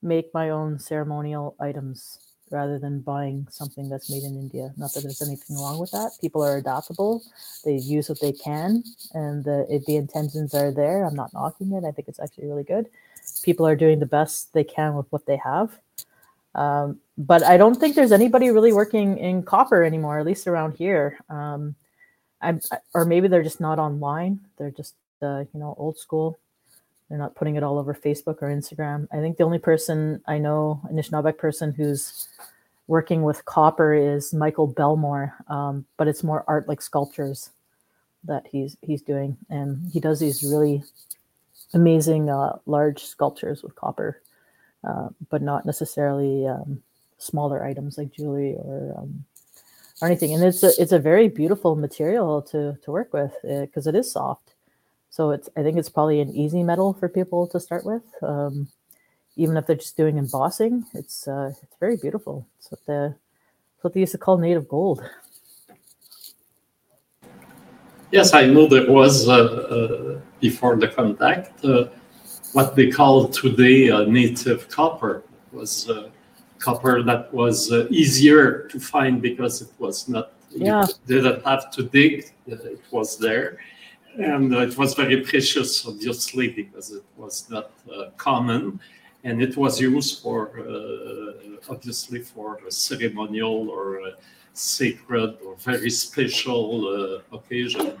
[0.00, 2.20] make my own ceremonial items
[2.50, 4.72] rather than buying something that's made in India.
[4.78, 6.12] Not that there's anything wrong with that.
[6.22, 7.22] People are adaptable;
[7.66, 8.82] they use what they can,
[9.12, 11.84] and the, if the intentions are there, I'm not knocking it.
[11.84, 12.88] I think it's actually really good.
[13.42, 15.78] People are doing the best they can with what they have.
[16.58, 20.72] Um, but I don't think there's anybody really working in copper anymore, at least around
[20.72, 21.18] here.
[21.30, 21.76] Um,
[22.40, 22.60] I'm,
[22.94, 24.40] or maybe they're just not online.
[24.56, 26.38] They're just, uh, you know, old school.
[27.08, 29.06] They're not putting it all over Facebook or Instagram.
[29.12, 32.28] I think the only person I know, Anishinaabeg person who's
[32.88, 37.50] working with copper is Michael Belmore, um, but it's more art like sculptures
[38.24, 40.82] that he's he's doing, and he does these really
[41.72, 44.20] amazing uh, large sculptures with copper,
[44.84, 46.82] uh, but not necessarily um,
[47.18, 49.24] smaller items like jewelry or um,
[50.00, 50.34] or anything.
[50.34, 53.96] And it's a it's a very beautiful material to to work with because uh, it
[53.96, 54.54] is soft.
[55.10, 58.02] So it's I think it's probably an easy metal for people to start with.
[58.22, 58.68] Um,
[59.36, 62.46] even if they're just doing embossing, it's uh, it's very beautiful.
[62.58, 63.14] It's what the
[63.74, 65.02] it's what they used to call native gold.
[68.10, 71.88] Yes, I know there was uh, uh, before the contact uh,
[72.52, 75.22] what they call today native copper
[75.52, 76.08] it was uh,
[76.58, 80.84] copper that was uh, easier to find because it was not yeah.
[81.06, 83.58] you didn't have to dig; it was there
[84.18, 88.80] and uh, it was very precious, obviously, because it was not uh, common,
[89.24, 94.12] and it was used for uh, obviously for a ceremonial or a
[94.54, 97.92] sacred or very special uh, occasion.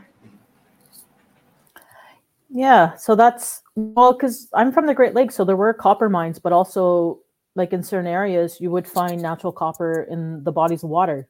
[2.50, 6.38] Yeah, so that's well, because I'm from the Great Lakes, so there were copper mines,
[6.38, 7.20] but also
[7.54, 11.28] like in certain areas, you would find natural copper in the bodies of water,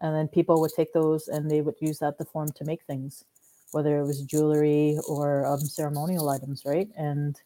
[0.00, 2.82] and then people would take those and they would use that to form to make
[2.84, 3.24] things
[3.72, 6.88] whether it was jewelry or um, ceremonial items, right?
[6.96, 7.38] And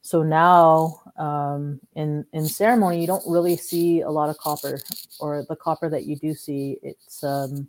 [0.00, 4.80] so now um, in in ceremony, you don't really see a lot of copper,
[5.20, 7.68] or the copper that you do see, it's um,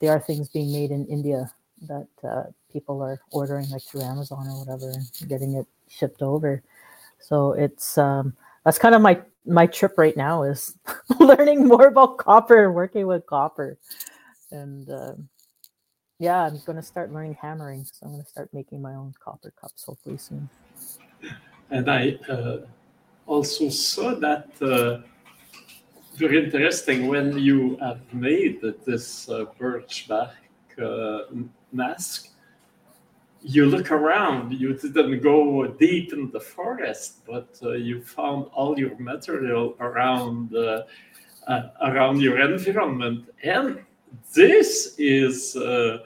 [0.00, 1.50] there are things being made in India
[1.88, 6.62] that uh, people are ordering like through Amazon or whatever and getting it shipped over.
[7.18, 8.34] So it's um,
[8.64, 10.76] that's kind of my my trip right now is
[11.20, 13.78] learning more about copper and working with copper,
[14.50, 15.28] and um,
[16.18, 17.84] yeah, I'm going to start learning hammering.
[17.84, 20.48] So I'm going to start making my own copper cups hopefully soon.
[21.70, 22.58] And I uh,
[23.26, 25.00] also saw that uh,
[26.14, 30.30] very interesting when you have made this uh, birch bark
[30.80, 31.22] uh,
[31.72, 32.28] mask.
[33.42, 38.78] You look around, you didn't go deep in the forest, but uh, you found all
[38.78, 40.82] your material around uh,
[41.80, 43.84] around your environment and
[44.34, 45.98] this is uh,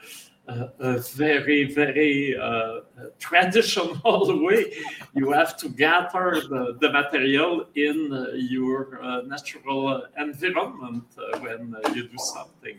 [0.48, 2.80] a, a, very, very uh,
[3.18, 4.72] traditional way.
[5.14, 11.74] You have to gather the, the material in uh, your uh, natural environment uh, when
[11.74, 12.78] uh, you do something.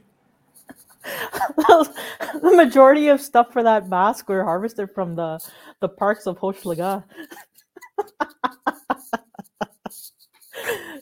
[1.58, 5.40] the majority of stuff for that mask were harvested from the,
[5.82, 7.04] the parks of Hochelaga.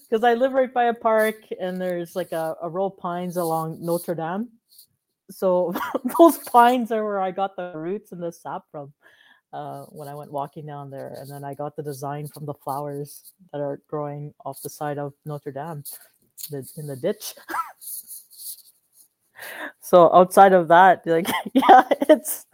[0.09, 3.37] because I live right by a park and there's like a, a row of pines
[3.37, 4.49] along Notre Dame.
[5.29, 5.73] So
[6.17, 8.93] those pines are where I got the roots and the sap from
[9.53, 11.15] uh, when I went walking down there.
[11.17, 14.97] And then I got the design from the flowers that are growing off the side
[14.97, 15.83] of Notre Dame
[16.49, 17.33] the, in the ditch.
[19.81, 22.45] So outside of that, like yeah, it's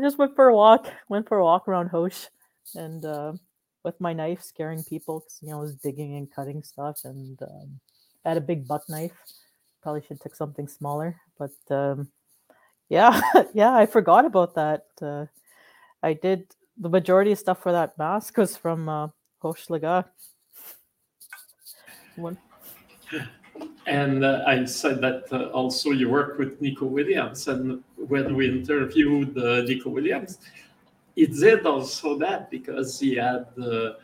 [0.00, 2.28] just went for a walk, went for a walk around Hoche
[2.74, 3.32] and uh,
[3.84, 7.40] with my knife, scaring people because you know I was digging and cutting stuff, and
[7.42, 7.80] um,
[8.24, 9.12] I had a big buck knife.
[9.82, 12.10] Probably should take something smaller, but um,
[12.88, 13.20] yeah,
[13.54, 14.84] yeah, I forgot about that.
[15.00, 15.26] Uh,
[16.02, 16.46] I did
[16.78, 19.08] the majority of stuff for that mask was from uh,
[19.42, 20.04] Hochelaga.
[22.16, 22.38] One.
[23.90, 27.48] And uh, I said that uh, also you work with Nico Williams.
[27.48, 30.38] And when we interviewed uh, Nico Williams,
[31.16, 33.94] he did also that because he had uh,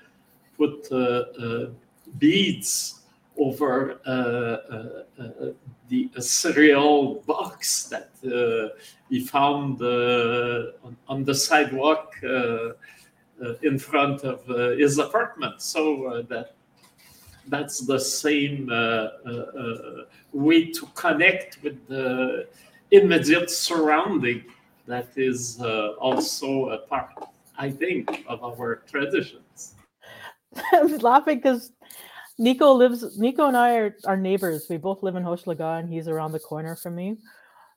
[0.59, 1.67] put uh, uh,
[2.19, 3.03] beads
[3.39, 4.01] over
[5.89, 8.11] the cereal box that
[9.09, 12.13] he found on, on, the sidewalk
[13.63, 14.45] in front of
[14.79, 15.63] his apartment.
[15.63, 16.56] So that
[17.49, 22.47] that's the same uh, uh, uh, way to connect with the
[22.91, 24.45] immediate surrounding
[24.87, 25.61] that is
[25.99, 27.11] also a part,
[27.59, 29.75] I think, of our traditions.
[30.73, 31.73] I was laughing because
[32.39, 33.19] Nico lives.
[33.19, 34.67] Nico and I are, are neighbors.
[34.71, 37.17] We both live in Hochelaga, and he's around the corner from me.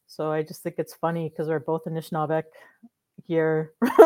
[0.05, 2.43] So I just think it's funny because we're both Anishinaabeg
[3.25, 3.73] here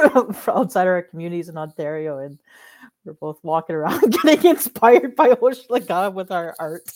[0.47, 2.39] outside of our communities in Ontario, and
[3.05, 6.89] we're both walking around getting inspired by Hochelaga with our art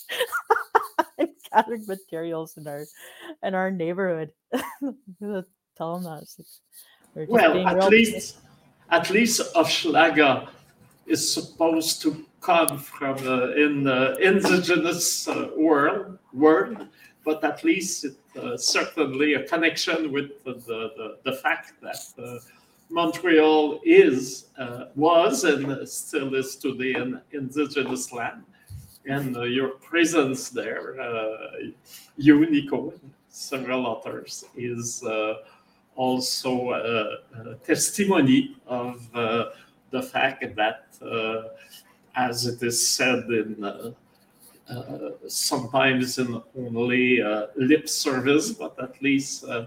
[1.18, 2.84] and gathering materials in our
[3.42, 4.32] in our neighborhood.
[5.76, 6.26] Tell them that.
[7.14, 8.38] Like, well, at least
[8.90, 10.48] at least Hochelaga
[11.06, 16.86] is supposed to come from uh, in the indigenous uh, world, world,
[17.24, 22.38] but at least it, uh, certainly a connection with the, the, the fact that uh,
[22.90, 28.44] Montreal is, uh, was, and still is today an indigenous land.
[29.06, 31.70] And uh, your presence there, uh,
[32.16, 35.34] you, Nico, and several others, is uh,
[35.96, 39.46] also a, a, testimony of uh,
[39.90, 41.48] the fact that, uh,
[42.16, 43.94] as it is said in
[45.26, 47.22] sometimes in only
[47.56, 49.64] lip service, but at least uh,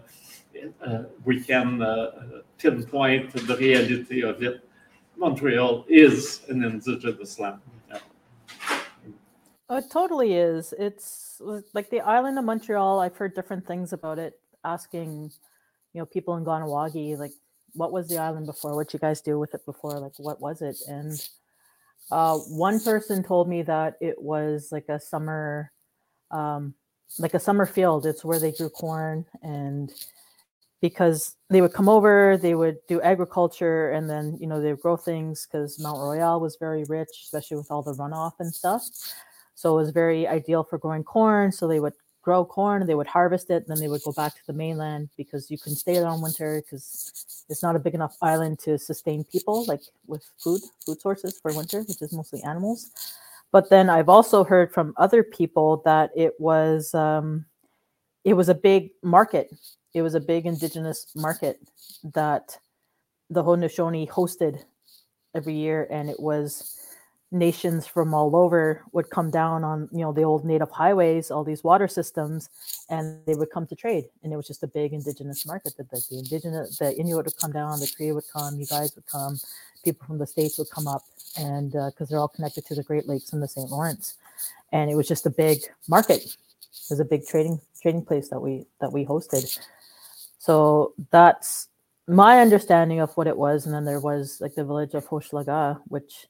[1.25, 4.67] we can uh, pinpoint the reality of it.
[5.17, 7.59] Montreal is an indigenous land.
[7.89, 7.99] Yeah.
[9.69, 10.73] Oh, it totally is.
[10.77, 11.41] It's
[11.73, 12.99] like the island of Montreal.
[12.99, 14.39] I've heard different things about it.
[14.63, 15.31] Asking,
[15.93, 17.31] you know, people in Kahnawake, like,
[17.73, 18.75] what was the island before?
[18.75, 19.97] What you guys do with it before?
[19.99, 20.77] Like, what was it?
[20.87, 21.13] And
[22.11, 25.71] uh, one person told me that it was like a summer,
[26.31, 26.73] um,
[27.17, 28.05] like a summer field.
[28.05, 29.91] It's where they grew corn and
[30.81, 34.81] because they would come over, they would do agriculture, and then you know they would
[34.81, 38.83] grow things because Mount Royal was very rich, especially with all the runoff and stuff.
[39.55, 41.51] So it was very ideal for growing corn.
[41.51, 41.93] So they would
[42.23, 45.09] grow corn, they would harvest it, and then they would go back to the mainland
[45.17, 48.77] because you couldn't stay there on winter because it's not a big enough island to
[48.77, 52.91] sustain people like with food, food sources for winter, which is mostly animals.
[53.51, 57.45] But then I've also heard from other people that it was um,
[58.23, 59.51] it was a big market
[59.93, 61.59] it was a big indigenous market
[62.03, 62.57] that
[63.29, 64.63] the Haudenosaunee hosted
[65.35, 66.77] every year, and it was
[67.33, 71.43] nations from all over would come down on you know the old native highways, all
[71.43, 72.49] these water systems,
[72.89, 74.05] and they would come to trade.
[74.23, 77.37] And it was just a big indigenous market that the, the indigenous, the Inuit would
[77.37, 79.39] come down, the Cree would come, you guys would come,
[79.83, 81.03] people from the states would come up,
[81.37, 83.69] and because uh, they're all connected to the Great Lakes and the St.
[83.69, 84.15] Lawrence,
[84.71, 86.23] and it was just a big market.
[86.23, 89.59] It was a big trading trading place that we that we hosted.
[90.37, 91.67] So that's
[92.07, 93.65] my understanding of what it was.
[93.65, 96.27] And then there was like the village of Hochelaga, which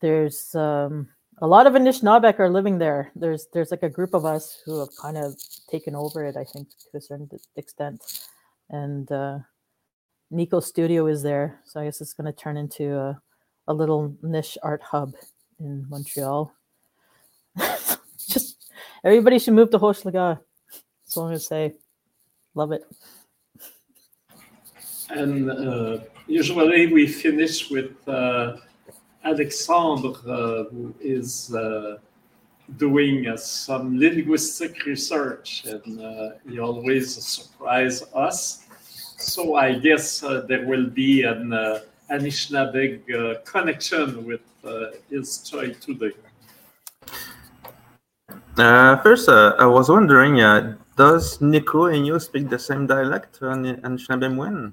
[0.00, 1.08] there's um,
[1.40, 3.12] a lot of Anishinaabeg are living there.
[3.14, 5.36] There's there's like a group of us who have kind of
[5.70, 8.02] taken over it, I think, to a certain extent.
[8.70, 9.38] And uh,
[10.30, 13.20] Nico Studio is there, so I guess it's going to turn into a,
[13.66, 15.14] a little niche art hub
[15.58, 16.52] in Montreal.
[18.28, 18.72] Just
[19.04, 20.40] everybody should move to Hochelaga.
[21.08, 21.74] That's all I'm going to say.
[22.54, 22.84] Love it.
[25.08, 28.58] And uh, usually we finish with uh,
[29.24, 31.96] Alexandre, uh, who is uh,
[32.76, 38.64] doing uh, some linguistic research, and uh, he always surprises us.
[39.16, 41.52] So I guess there will be an
[42.10, 44.42] Anishinaabe connection with
[45.08, 46.12] his choice today.
[49.02, 50.36] first, I was wondering
[50.98, 54.72] does Nico and you speak the same dialect on Anishinaabemowin?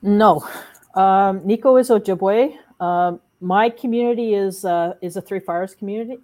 [0.00, 0.44] No.
[0.94, 2.56] Um, Nico is Ojibwe.
[2.80, 6.18] Um, my community is uh, is a Three Fires community.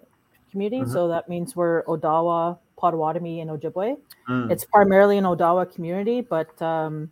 [0.51, 0.91] Community, mm-hmm.
[0.91, 3.97] so that means we're Odawa, Potawatomi, and Ojibwe.
[4.27, 4.51] Mm.
[4.51, 7.11] It's primarily an Odawa community, but um,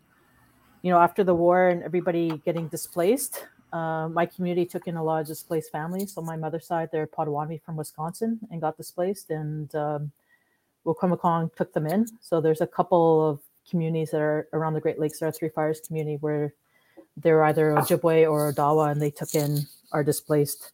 [0.81, 5.03] you know, after the war and everybody getting displaced, uh, my community took in a
[5.03, 6.13] lot of displaced families.
[6.13, 10.11] So my mother's side, they're Potawatomi from Wisconsin and got displaced, and um,
[10.87, 12.07] Wiikwemkoong took them in.
[12.21, 13.39] So there's a couple of
[13.69, 15.19] communities that are around the Great Lakes.
[15.19, 16.53] There are Three Fires community where
[17.17, 20.71] they're either Ojibwe or Odawa, and they took in our displaced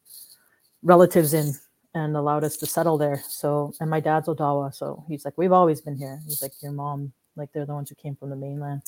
[0.84, 1.53] relatives in.
[1.95, 3.22] and allowed us to settle there.
[3.27, 6.19] So, and my dad's Odawa, so he's like, we've always been here.
[6.26, 8.81] He's like, your mom, like they're the ones who came from the mainland.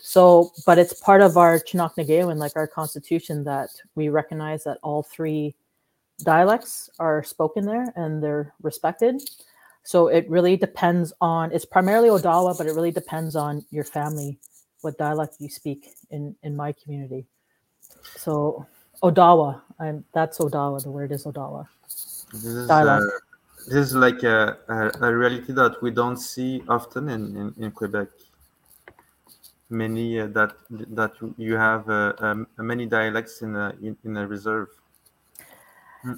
[0.00, 5.02] So, but it's part of our Chi-Naaknigewin, like our constitution, that we recognize that all
[5.02, 5.54] three
[6.22, 9.22] dialects are spoken there and they're respected.
[9.84, 11.52] So it really depends on.
[11.52, 14.38] It's primarily Odawa, but it really depends on your family,
[14.80, 17.26] what dialect you speak in in my community.
[18.16, 18.66] So
[19.02, 20.82] Odawa, I'm that's Odawa.
[20.82, 21.66] The word is Odawa.
[22.32, 23.04] This is, Dialect.
[23.04, 23.18] uh,
[23.66, 27.70] this is like a, a, a reality that we don't see often in, in, in
[27.72, 28.08] Quebec.
[29.68, 34.26] Many uh, that that you have uh, um, many dialects in a in, in a
[34.26, 34.68] reserve.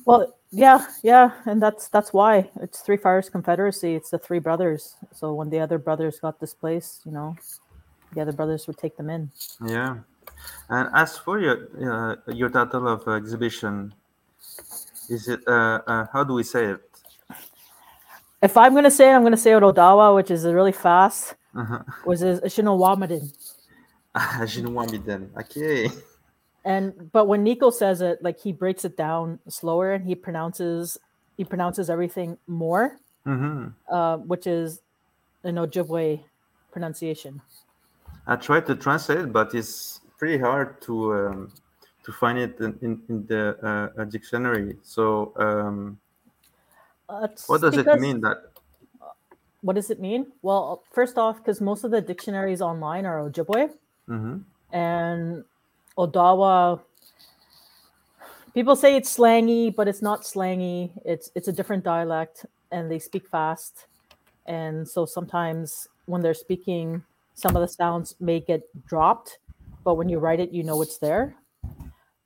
[0.04, 3.94] Well, yeah, yeah, and that's that's why it's Three Fires Confederacy.
[3.94, 4.96] It's the three brothers.
[5.12, 7.36] So when the other brothers got displaced, you know,
[8.14, 9.30] the other brothers would take them in.
[9.66, 9.98] Yeah,
[10.68, 13.94] and as for your uh, your title of uh, exhibition,
[15.08, 16.80] is it uh, uh, how do we say it?
[18.42, 21.82] If I'm gonna say it, I'm gonna say it Odawa, which is really fast, Uh-huh.
[22.04, 23.32] which is Ishinawamadin.
[24.14, 25.30] Jinwamiden.
[25.36, 25.90] Okay.
[26.64, 30.98] And but when Nico says it, like he breaks it down slower and he pronounces
[31.36, 34.80] he pronounces everything more, hmm uh, which is
[35.44, 36.24] an Ojibwe
[36.72, 37.42] pronunciation.
[38.26, 41.52] I tried to translate, but it's pretty hard to um,
[42.04, 44.76] to find it in, in, in the uh, dictionary.
[44.82, 45.98] So, um,
[47.08, 48.38] Uh, what does it mean that?
[49.60, 50.32] What does it mean?
[50.42, 53.70] Well, first off, because most of the dictionaries online are Ojibwe
[54.06, 54.36] hmm
[54.72, 55.44] and
[55.96, 56.80] Odawa.
[58.52, 60.92] People say it's slangy, but it's not slangy.
[61.04, 63.86] It's it's a different dialect, and they speak fast,
[64.46, 67.02] and so sometimes when they're speaking,
[67.34, 69.38] some of the sounds may get dropped,
[69.84, 71.34] but when you write it, you know it's there.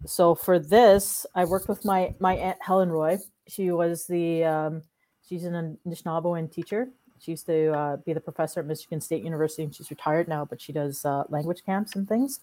[0.06, 3.18] So for this, I worked with my my aunt Helen Roy.
[3.46, 4.82] She was the um,
[5.26, 6.88] she's an Anishinaabe teacher.
[7.20, 10.44] She used to uh, be the professor at Michigan State University, and she's retired now,
[10.44, 12.40] but she does uh, language camps and things.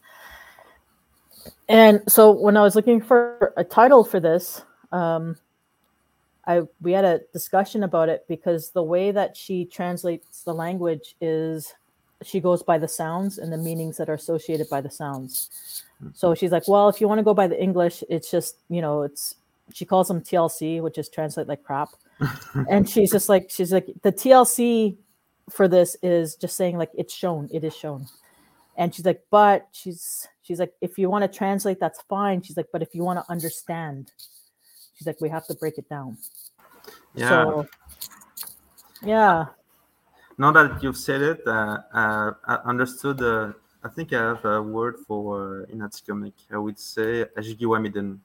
[1.67, 5.37] And so when I was looking for a title for this, um,
[6.47, 11.15] I we had a discussion about it because the way that she translates the language
[11.19, 11.73] is
[12.23, 15.83] she goes by the sounds and the meanings that are associated by the sounds.
[16.13, 18.81] So she's like, well, if you want to go by the English, it's just you
[18.81, 19.35] know, it's
[19.73, 21.89] she calls them TLC, which is translate like crap.
[22.69, 24.95] and she's just like, she's like, the TLC
[25.49, 28.07] for this is just saying like it's shown, it is shown.
[28.77, 32.41] And she's like, but she's she's like, if you want to translate, that's fine.
[32.41, 34.11] She's like, but if you want to understand,
[34.95, 36.17] she's like, we have to break it down.
[37.15, 37.29] Yeah.
[37.29, 37.67] So
[39.03, 39.45] yeah.
[40.37, 43.21] now that you've said it, uh, uh, I understood.
[43.21, 43.53] Uh,
[43.83, 46.33] I think I have a word for uh, in Atikamekw.
[46.51, 48.19] I would say Ajigiwamiden.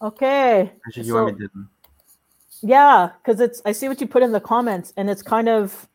[0.00, 0.72] Okay.
[0.90, 1.36] So,
[2.62, 5.88] yeah, because it's I see what you put in the comments, and it's kind of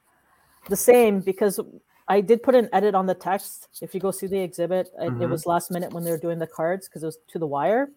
[0.67, 1.59] the same because
[2.09, 3.69] I did put an edit on the text.
[3.81, 5.29] If you go see the exhibit, it, it Mhm.
[5.29, 7.91] was last minute when they were doing the cards because it was to the wire,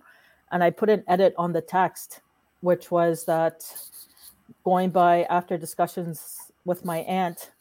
[0.53, 2.21] and I put an edit on the text,
[2.61, 3.65] which was that
[4.65, 7.53] going by after discussions with my aunt,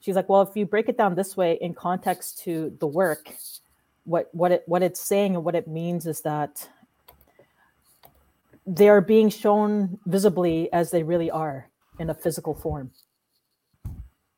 [0.00, 3.34] she's like, "Well, if you break it down this way in context to the work,
[4.04, 6.68] what what it what it's saying and what it means is that."
[8.66, 11.68] they are being shown visibly as they really are
[11.98, 12.90] in a physical form.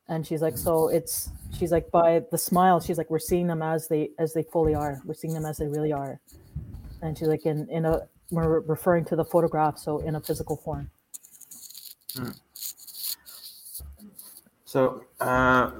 [0.08, 3.62] And she's like, so it's she's like by the smile, she's like, we're seeing them
[3.62, 5.00] as they as they fully are.
[5.04, 6.20] We're seeing them as they really are.
[7.02, 10.56] And she's like, in in a we're referring to the photograph, so in a physical
[10.56, 10.90] form.
[14.64, 15.70] So uh,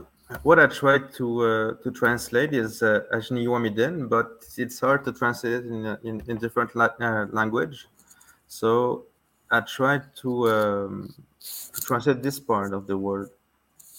[0.43, 5.55] what I tried to uh, to translate is uh, Ajniwamiden, but it's hard to translate
[5.55, 7.87] it in in, in different la- uh, language.
[8.49, 9.05] So
[9.51, 11.15] I tried to um,
[11.75, 13.31] to translate this part of the word.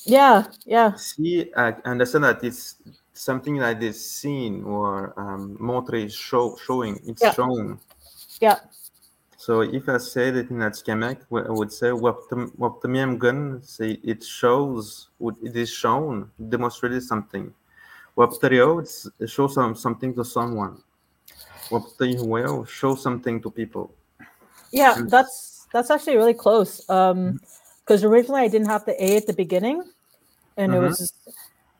[0.06, 2.76] Yeah, yeah, See, I understand that it's
[3.14, 6.99] something like this seen or um, montré, show, showing.
[7.06, 7.34] It's Yeah.
[7.34, 7.80] shown.
[8.40, 8.60] yeah,
[9.38, 13.99] So if I said it in Atikamekw, I would say what the Waptamiam gun say
[14.03, 17.53] it shows would- it is shown, demonstrated something.
[18.15, 20.82] Waptario it's it shows some something to someone.
[21.69, 23.91] what Waptayo show something to people.
[24.72, 24.95] yeah.
[25.07, 26.88] That's that's actually really close.
[26.90, 27.40] Um,
[27.88, 29.81] because originally I didn't have the A at the beginning,
[30.57, 30.89] and it Mhm.
[30.89, 31.14] was,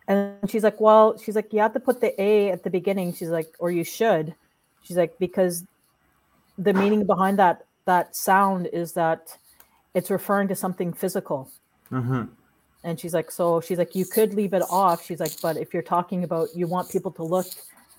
[0.08, 3.14] and she's like, well, she's like, you have to put the A at the beginning.
[3.14, 4.34] She's like, or you should.
[4.84, 5.66] She's like, because
[6.58, 9.38] the meaning behind that that sound is that
[9.94, 11.52] it's referring to something physical.
[11.90, 12.24] hmm
[12.84, 15.04] And she's like, so she's like, you could leave it off.
[15.04, 17.48] She's like, but if you're talking about you want people to look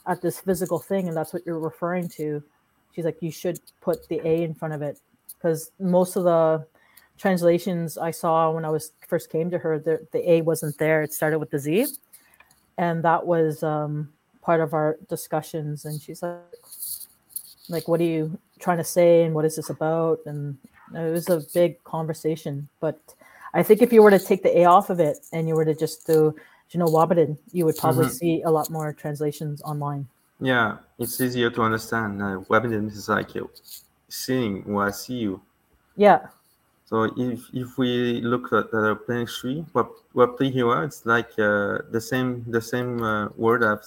[0.06, 2.42] at this physical thing and that's what you're referring to,
[2.92, 4.98] she's like, you should put the A in front of it
[5.36, 6.66] because most of the
[7.18, 11.02] translations I saw when I was first came to her, the, the A wasn't there.
[11.02, 11.86] It started with the Z,
[12.78, 14.08] and that was um,
[14.40, 15.84] part of our discussions.
[15.84, 16.38] And she's like,
[17.68, 19.24] "Like, what are you trying to say?
[19.24, 20.56] And what is this about?" And
[20.94, 22.68] it was a big conversation.
[22.80, 22.98] But
[23.52, 25.64] I think if you were to take the A off of it and you were
[25.64, 26.34] to just do,
[26.70, 28.10] you know, Wabaden, you would probably Mhm.
[28.10, 30.06] see a lot more translations online.
[30.40, 32.22] Yeah, it's easier to understand.
[32.22, 32.40] Uh,
[32.86, 33.30] is like
[34.08, 35.42] seeing or I see you.
[35.96, 36.28] Yeah,
[36.88, 41.84] So if if we look at the Plains Cree, what play here, it's like uh,
[41.92, 43.84] the same the same uh, word that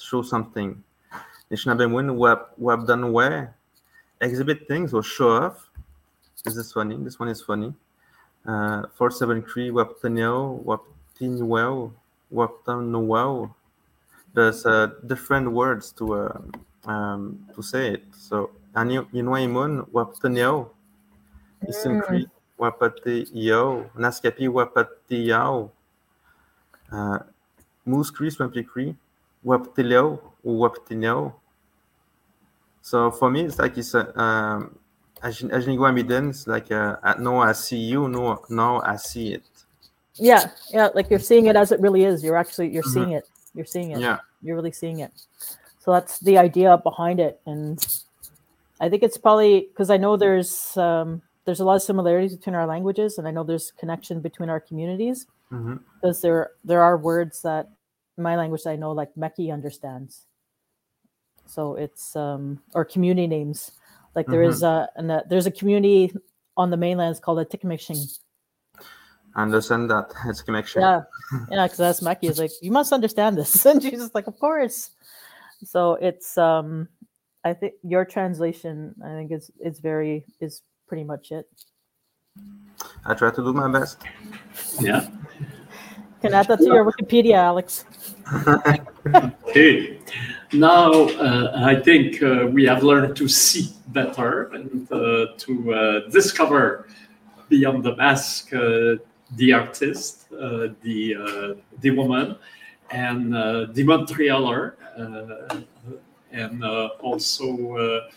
[0.00, 0.82] show something.
[1.50, 3.54] Nishnabemwin web web done where
[4.22, 5.68] exhibit things or show off.
[6.46, 6.96] Is this is funny.
[7.04, 7.74] This one is funny.
[8.46, 10.80] Uh, four seven three web tenio web
[11.20, 11.92] well
[12.30, 13.54] web no well.
[14.32, 16.40] There's uh, different words to uh,
[16.88, 18.04] um, to say it.
[18.16, 20.16] So ani imun web.
[22.58, 25.70] Wapati Yo, Naskapi Wapati Yao,
[26.92, 27.18] uh,
[28.30, 28.94] Swampy Cree,
[29.44, 31.32] Wapatilio, or Wapatilio.
[32.82, 34.78] So for me, it's like it's a, um,
[35.22, 39.42] Ajniguamiden, it's like a, a, no, I see you, no, no, I see it.
[40.16, 40.88] yeah, yeah.
[40.94, 42.22] Like you're seeing it as it really is.
[42.22, 42.92] You're actually you're Mhm.
[42.92, 43.24] seeing it.
[43.54, 44.00] You're seeing it.
[44.00, 44.18] Yeah.
[44.42, 45.12] You're really seeing it.
[45.78, 47.78] So that's the idea behind it, and
[48.80, 52.54] I think it's probably because I know there's um, there's a lot of similarities between
[52.54, 55.26] our languages, and I know there's connection between our communities
[56.00, 57.70] because there there are words that
[58.16, 60.26] my language I know like Meky understands.
[61.46, 63.72] So it's um or community names.
[64.14, 66.12] Like there is a and a, there's a community
[66.56, 68.18] on the mainland it's called Atikameksheng.
[69.34, 70.12] I understand that.
[70.26, 70.82] It's connection.
[70.82, 71.02] Yeah,
[71.50, 74.38] yeah, because that's Meky is like you must understand this, and she's just like of
[74.38, 74.90] course.
[75.64, 76.88] So it's um
[77.44, 80.62] I think your translation I think is is very is
[80.92, 81.48] pretty much it.
[83.06, 83.96] I try to do my best.
[84.78, 85.08] Yeah.
[86.20, 87.86] Can add that to your Wikipedia, Alex.
[89.48, 89.98] Okay.
[90.52, 94.98] Now, uh, I think uh, we have learned to see better and uh,
[95.44, 96.86] to uh, discover
[97.48, 98.96] beyond the mask uh,
[99.40, 102.36] the artist, uh, the uh, the woman,
[102.90, 105.60] and uh, the Montrealer, uh,
[106.32, 107.46] and uh, also
[107.76, 108.10] uh,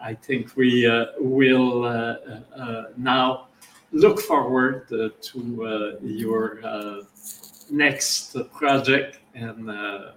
[0.00, 2.16] I think we uh, will uh,
[2.56, 3.48] uh, now
[3.92, 7.02] look forward uh, to uh, your uh,
[7.70, 10.12] next project and uh,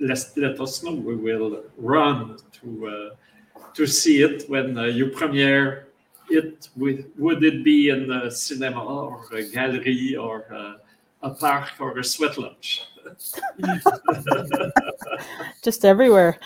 [0.00, 0.92] let, let us know.
[0.92, 3.10] We will run to uh,
[3.74, 5.88] to see it when uh, you premiere
[6.30, 6.68] it.
[6.76, 10.74] With, would it be in a cinema or a gallery or uh,
[11.22, 12.84] a park or a sweat lodge?
[15.62, 16.38] Just everywhere.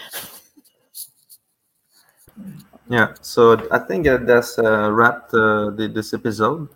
[2.91, 6.69] Yeah, so I think uh, that's uh, wrapped uh, the, this episode.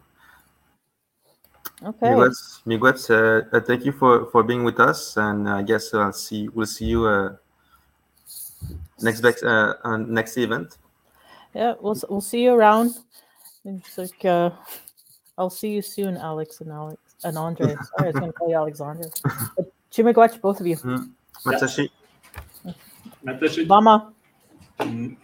[1.82, 2.06] Okay.
[2.06, 6.12] Miguels, Miguels, uh, uh, thank you for, for being with us, and I guess I'll
[6.12, 7.34] see we'll see you uh,
[9.02, 10.78] next next uh, uh, next event.
[11.52, 12.94] Yeah, we'll we'll see you around.
[13.64, 14.50] It's like uh,
[15.36, 17.74] I'll see you soon, Alex and Alex and Andre.
[17.98, 19.10] Sorry, I was going to call you Alexander.
[19.56, 20.76] But Chimigwach, both of you.
[21.44, 21.90] Matsushi.
[23.24, 23.66] Natasha?
[23.66, 24.12] Mama.
[24.78, 25.16] Mm.